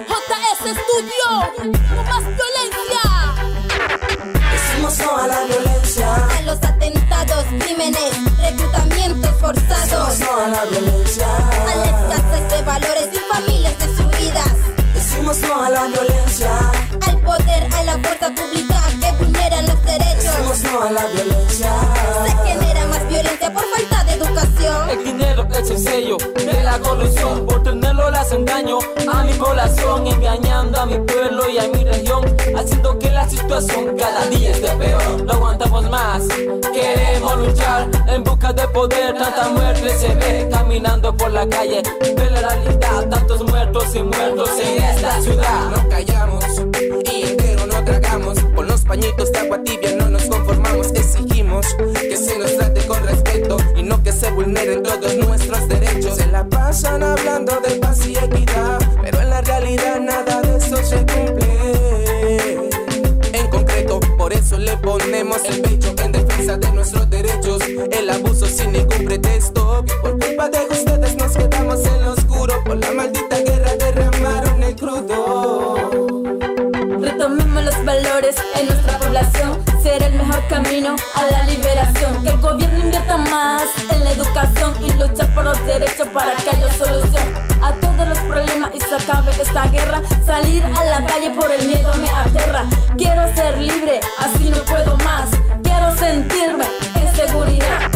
JS 0.08 0.64
Studio, 0.78 1.28
no 1.96 2.04
más 2.04 2.24
violencia. 2.24 3.04
Decimos 4.52 5.00
no 5.00 5.18
a 5.18 5.28
la 5.28 5.46
violencia. 5.46 5.73
Atentados, 6.62 7.46
crímenes, 7.60 8.12
reclutamientos 8.38 9.32
forzados. 9.40 10.10
Decimos 10.10 10.20
no 10.20 10.44
a 10.44 10.48
la 10.50 10.66
violencia. 10.66 11.28
A 11.28 11.76
la 11.76 11.86
escasez 11.86 12.50
de 12.50 12.62
valores 12.62 13.10
y 13.12 13.34
familias 13.34 13.80
destruidas. 13.80 14.54
Decimos 14.94 15.40
no 15.40 15.64
a 15.64 15.70
la 15.70 15.88
violencia. 15.88 16.52
Al 17.08 17.20
poder, 17.22 17.74
a 17.74 17.84
la 17.84 17.94
fuerza 18.00 18.30
pública 18.36 18.73
vulneran 19.44 19.68
los 19.68 19.86
derechos. 19.86 20.24
Decimos 20.24 20.64
no 20.64 20.82
a 20.82 20.92
la 20.92 21.06
violencia. 21.08 21.72
Se 22.26 22.50
genera 22.50 22.88
más 22.88 23.08
violencia 23.08 23.54
por 23.54 23.64
falta 23.64 24.04
de 24.04 24.14
educación. 24.14 24.90
El 24.90 25.04
dinero 25.04 25.48
es 25.52 25.70
el 25.70 25.78
sello 25.78 26.18
de 26.18 26.64
la 26.64 26.80
corrupción. 26.80 27.46
Por 27.46 27.64
tenerlo 27.64 28.12
le 28.12 28.18
hacen 28.18 28.46
daño 28.46 28.80
a 29.12 29.24
mi 29.24 29.34
población, 29.34 30.08
engañando 30.08 30.80
a 30.80 30.86
mi 30.86 30.98
pueblo 31.00 31.50
y 31.50 31.58
a 31.58 31.68
mi 31.68 31.84
región, 31.84 32.24
haciendo 32.56 32.98
que 33.00 33.10
la 33.12 33.30
situación 33.30 33.96
cada 33.98 34.26
día 34.28 34.52
esté 34.52 34.70
peor. 34.76 35.24
No 35.24 35.34
aguantamos 35.34 35.90
más, 35.90 36.24
queremos 36.74 37.38
luchar 37.38 37.90
en 38.08 38.24
busca 38.24 38.54
de 38.54 38.68
poder. 38.70 39.18
Tanta 39.18 39.50
muerte 39.50 39.90
se 39.98 40.14
ve 40.16 40.50
caminando 40.52 41.16
por 41.16 41.32
la 41.32 41.48
calle. 41.48 41.82
Ve 42.02 42.30
la 42.32 42.42
realidad, 42.42 43.10
tantos 43.10 43.44
muertos 43.44 43.96
y 43.96 44.04
muertos 44.04 44.50
en 44.60 44.84
esta 44.84 45.22
ciudad. 45.22 45.70
No 45.70 45.90
callamos 45.90 46.46
y 47.12 47.24
entero 47.24 47.66
no 47.68 47.84
tragamos. 47.84 48.38
Los 48.64 48.73
pañitos 48.84 49.32
de 49.32 49.40
agua 49.40 49.64
tibia 49.64 49.96
no 49.96 50.10
nos 50.10 50.24
conformamos. 50.24 50.92
Exigimos 50.92 51.66
que 51.94 52.18
se 52.18 52.38
nos 52.38 52.56
trate 52.58 52.86
con 52.86 53.04
respeto 53.06 53.58
y 53.76 53.84
no 53.84 54.02
que 54.04 54.12
se 54.12 54.32
vulneren 54.32 54.84
todos 54.84 55.16
nuestros 55.16 55.68
derechos. 55.68 56.18
Se 56.18 56.28
la 56.28 56.48
pasan 56.48 57.04
hablando 57.04 57.60
de 57.62 57.76
paz 57.76 58.06
y 58.06 58.18
equidad, 58.18 58.80
pero 59.02 59.22
en 59.22 59.30
la 59.30 59.42
realidad 59.42 60.00
nada 60.00 60.42
de 60.42 60.58
eso 60.58 60.78
se 60.78 60.98
cumple. 60.98 62.70
En 63.34 63.48
concreto, 63.50 64.00
por 64.18 64.34
eso 64.34 64.58
le 64.58 64.76
ponemos 64.78 65.44
el 65.46 65.62
pecho 65.62 65.94
en 66.04 66.12
defensa 66.12 66.58
de 66.58 66.72
nuestros 66.72 67.10
derechos. 67.10 67.62
El 67.92 68.10
abuso 68.10 68.46
sin 68.46 68.72
ningún 68.72 69.06
pretexto. 69.06 69.86
Por 70.02 70.20
culpa 70.20 70.50
de 70.50 70.60
ustedes 70.70 71.16
nos 71.16 71.32
quedamos 71.34 71.86
en 71.86 72.02
lo 72.04 72.14
oscuro. 72.14 72.64
Por 72.64 72.78
la 72.78 72.92
maldita 72.92 73.38
guerra 73.40 73.76
derramaron 73.76 74.64
el 74.64 74.76
crudo. 74.76 75.76
Retomemos 77.00 77.64
los 77.64 77.86
valores 77.86 78.36
en 78.60 78.73
Será 79.82 80.06
el 80.08 80.14
mejor 80.14 80.48
camino 80.48 80.96
a 81.16 81.32
la 81.32 81.44
liberación. 81.46 82.24
Que 82.24 82.30
el 82.30 82.38
gobierno 82.38 82.80
invierta 82.80 83.18
más 83.18 83.64
en 83.90 84.04
la 84.04 84.12
educación 84.12 84.74
y 84.82 84.92
lucha 84.94 85.28
por 85.34 85.44
los 85.44 85.66
derechos 85.66 86.08
para 86.14 86.34
que 86.36 86.50
haya 86.50 86.72
solución 86.74 87.24
a 87.62 87.74
todos 87.74 88.08
los 88.08 88.18
problemas 88.20 88.72
y 88.74 88.80
se 88.80 88.96
acabe 88.96 89.32
esta 89.42 89.68
guerra. 89.68 90.02
Salir 90.26 90.64
a 90.64 90.86
la 90.86 91.06
calle 91.06 91.32
por 91.32 91.52
el 91.52 91.68
miedo 91.68 91.92
me 91.96 92.10
aterra. 92.10 92.66
Quiero 92.98 93.34
ser 93.36 93.58
libre, 93.58 94.00
así 94.20 94.50
no 94.50 94.58
puedo 94.64 94.98
más. 94.98 95.30
Quiero 95.64 95.98
sentirme 95.98 96.66
en 96.96 97.16
seguridad. 97.16 97.92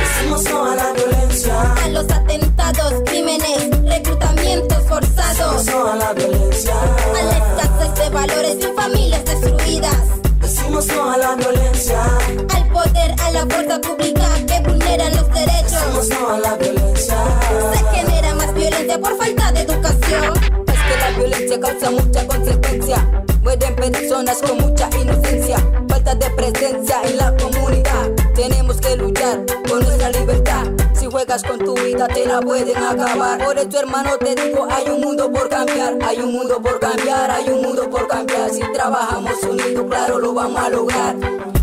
Decimos 0.00 0.44
no 0.44 0.64
a 0.72 0.74
la 0.74 0.92
violencia. 0.92 1.74
A 1.84 1.88
los 1.88 2.10
atentados, 2.10 2.94
crímenes, 3.06 3.70
reclutamientos 3.84 4.88
forzados. 4.88 5.64
Decimos 5.64 5.66
no 5.66 5.92
a 5.92 5.96
la 5.96 6.12
violencia. 6.14 6.74
De 7.98 8.10
valores 8.10 8.56
y 8.60 8.76
familias 8.76 9.24
destruidas. 9.24 9.96
Decimos 10.48 10.86
no 10.86 11.10
a 11.10 11.18
la 11.18 11.34
violencia. 11.34 12.02
Al 12.54 12.68
poder, 12.68 13.14
a 13.22 13.30
la 13.32 13.46
fuerza 13.46 13.78
pública 13.82 14.30
que 14.46 14.66
vulneran 14.66 15.14
los 15.14 15.28
derechos. 15.28 15.72
Decimos 15.72 16.08
no 16.08 16.30
a 16.30 16.38
la 16.38 16.56
violencia. 16.56 17.16
Se 17.74 17.96
genera 17.96 18.34
más 18.34 18.54
violencia 18.54 18.98
por 18.98 19.14
falta 19.18 19.52
de 19.52 19.60
educación. 19.60 20.32
Es 20.66 20.80
que 20.80 21.00
la 21.00 21.10
violencia 21.18 21.60
causa 21.60 21.90
mucha 21.90 22.26
consecuencia. 22.26 23.24
Mueren 23.42 23.76
personas 23.76 24.38
con 24.38 24.56
mucha 24.56 24.88
inocencia. 24.98 25.58
Falta 25.86 26.14
de 26.14 26.30
presencia 26.30 27.02
en 27.04 27.18
la 27.18 27.36
comunidad. 27.36 28.08
Tenemos 28.34 28.78
que 28.78 28.96
luchar 28.96 29.44
por 29.68 29.84
nuestra 29.84 30.08
libertad. 30.08 30.64
Si 30.98 31.04
juegas 31.10 31.42
con 31.42 31.58
tu 31.58 31.74
vida 31.98 32.08
te 32.08 32.26
la 32.26 32.40
pueden 32.40 32.76
acabar. 32.76 33.44
Por 33.44 33.58
eso 33.58 33.78
hermano 33.78 34.10
te 34.18 34.34
digo, 34.34 34.66
hay 34.70 34.88
un 34.88 35.00
mundo 35.00 35.30
por 35.32 35.48
cambiar. 35.48 35.98
Hay 36.06 36.18
un 36.20 36.32
mundo 36.32 36.60
por 36.62 36.78
cambiar, 36.78 37.30
hay 37.30 37.48
un 37.48 37.62
mundo 37.62 37.90
por 37.90 38.06
cambiar. 38.06 38.50
Si 38.50 38.60
trabajamos 38.72 39.42
unidos, 39.42 39.84
claro 39.88 40.18
lo 40.18 40.32
vamos 40.32 40.60
a 40.60 40.70
lograr. 40.70 41.16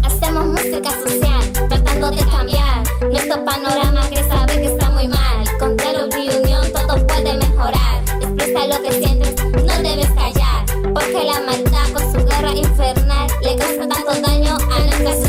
Hacemos 0.03 0.45
música 0.47 0.91
social, 0.91 1.69
tratando 1.69 2.11
de 2.11 2.25
cambiar 2.25 2.83
nuestro 3.01 3.45
panorama 3.45 4.09
que 4.09 4.23
sabe 4.23 4.53
que 4.61 4.65
está 4.65 4.89
muy 4.89 5.07
mal. 5.07 5.57
Con 5.57 5.77
diálogo 5.77 6.17
y 6.17 6.29
unión 6.29 6.63
todo 6.73 7.07
puede 7.07 7.33
mejorar. 7.33 8.03
Expresa 8.21 8.67
lo 8.67 8.83
que 8.83 8.91
sientes, 8.91 9.35
no 9.53 9.81
debes 9.81 10.09
callar. 10.11 10.65
Porque 10.93 11.23
la 11.23 11.39
maldad 11.41 11.87
con 11.93 12.11
su 12.11 12.25
guerra 12.25 12.51
infernal 12.53 13.27
le 13.41 13.55
causa 13.55 13.87
tanto 13.87 14.21
daño 14.21 14.57
a 14.57 14.79
nuestra 14.79 15.13
sociedad. 15.13 15.24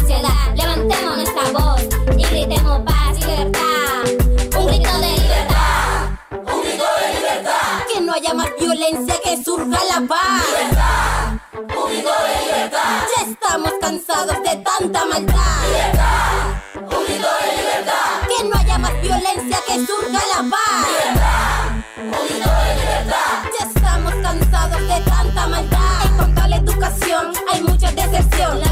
Violencia, 8.90 9.20
que 9.22 9.44
surja 9.44 9.79
la 9.85 10.07
paz. 10.07 10.44
Libertad. 10.46 11.37
Grito 11.53 12.11
de 12.25 12.44
libertad. 12.44 13.03
Ya 13.16 13.31
estamos 13.31 13.72
cansados 13.81 14.42
de 14.42 14.57
tanta 14.57 15.05
maldad. 15.07 15.66
Libertad. 15.66 16.33
Grito 16.75 17.29
de 17.40 17.57
libertad. 17.57 18.29
Que 18.29 18.44
no 18.44 18.57
haya 18.57 18.79
más 18.79 18.92
violencia, 19.01 19.59
que 19.66 19.87
surja 19.87 20.22
la 20.35 20.51
paz. 20.51 20.87
Libertad. 20.88 21.66
Grito 21.96 22.51
de 22.51 22.75
libertad. 22.75 23.51
Ya 23.59 23.66
estamos 23.66 24.14
cansados 24.22 24.81
de 24.81 25.01
tanta 25.01 25.46
maldad. 25.46 26.16
Cuanto 26.16 26.42
a 26.42 26.49
la 26.49 26.57
educación, 26.57 27.33
hay 27.53 27.62
mucha 27.62 27.90
deserción. 27.92 28.65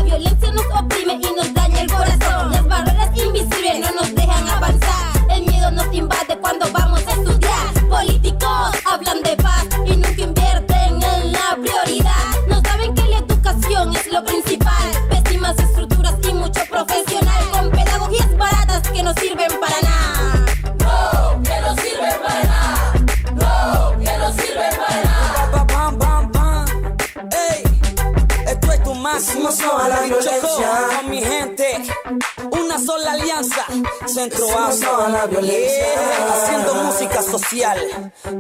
una 32.75 32.85
sola 32.85 33.13
alianza. 33.13 33.65
Centro 34.07 34.47
a 34.59 35.09
la 35.09 35.27
violencia. 35.27 35.85
Haciendo 36.33 36.75
música 36.75 37.23
social 37.23 37.79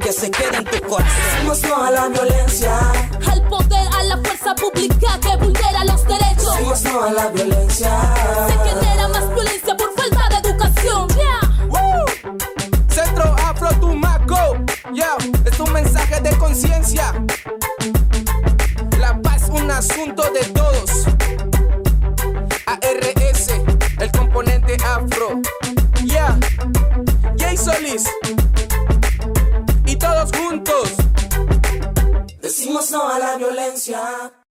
que 0.01 0.13
se 0.13 0.31
quede 0.31 0.57
en 0.57 0.65
tu 0.65 0.81
corazón. 0.89 1.15
Decimos 1.35 1.63
no 1.63 1.85
a 1.85 1.91
la 1.91 2.09
violencia. 2.09 2.79
Al 3.31 3.49
poder, 3.49 3.89
a 3.97 4.03
la 4.05 4.17
fuerza 4.19 4.55
pública 4.55 5.19
que 5.21 5.37
vulnera 5.37 5.85
los 5.85 6.05
derechos. 6.05 6.57
Decimos 6.57 6.83
no 6.85 7.03
a 7.05 7.13
la 7.13 7.29
violencia. 7.29 7.91
Se 8.49 8.69
genera 8.69 9.09
más 9.09 9.35
violencia 9.35 9.77
por 9.77 9.93
falta 9.95 10.29
de 10.29 10.49
educación. 10.49 11.09
Yeah. 11.09 11.41
Centro 12.89 13.37
Afro 13.45 13.69
Tumaco. 13.81 14.57
Yeah. 14.93 15.17
Es 15.45 15.61
un 15.61 15.73
mensaje 15.73 16.21
de 16.21 16.37
conciencia. 16.39 17.13
La 18.99 19.21
paz, 19.23 19.49
un 19.49 19.71
asunto 19.71 20.23
de 20.33 20.45
todos. 20.47 20.91
ARE 22.67 23.24
afro. 24.83 25.41
Yeah, 26.05 26.39
Jay 27.37 27.57
Solis. 27.57 28.05
Y 29.87 29.97
todos 29.97 30.31
juntos. 30.33 30.95
Decimos 32.41 32.91
no 32.91 33.09
a 33.09 33.19
la 33.19 33.37
violencia. 33.37 34.44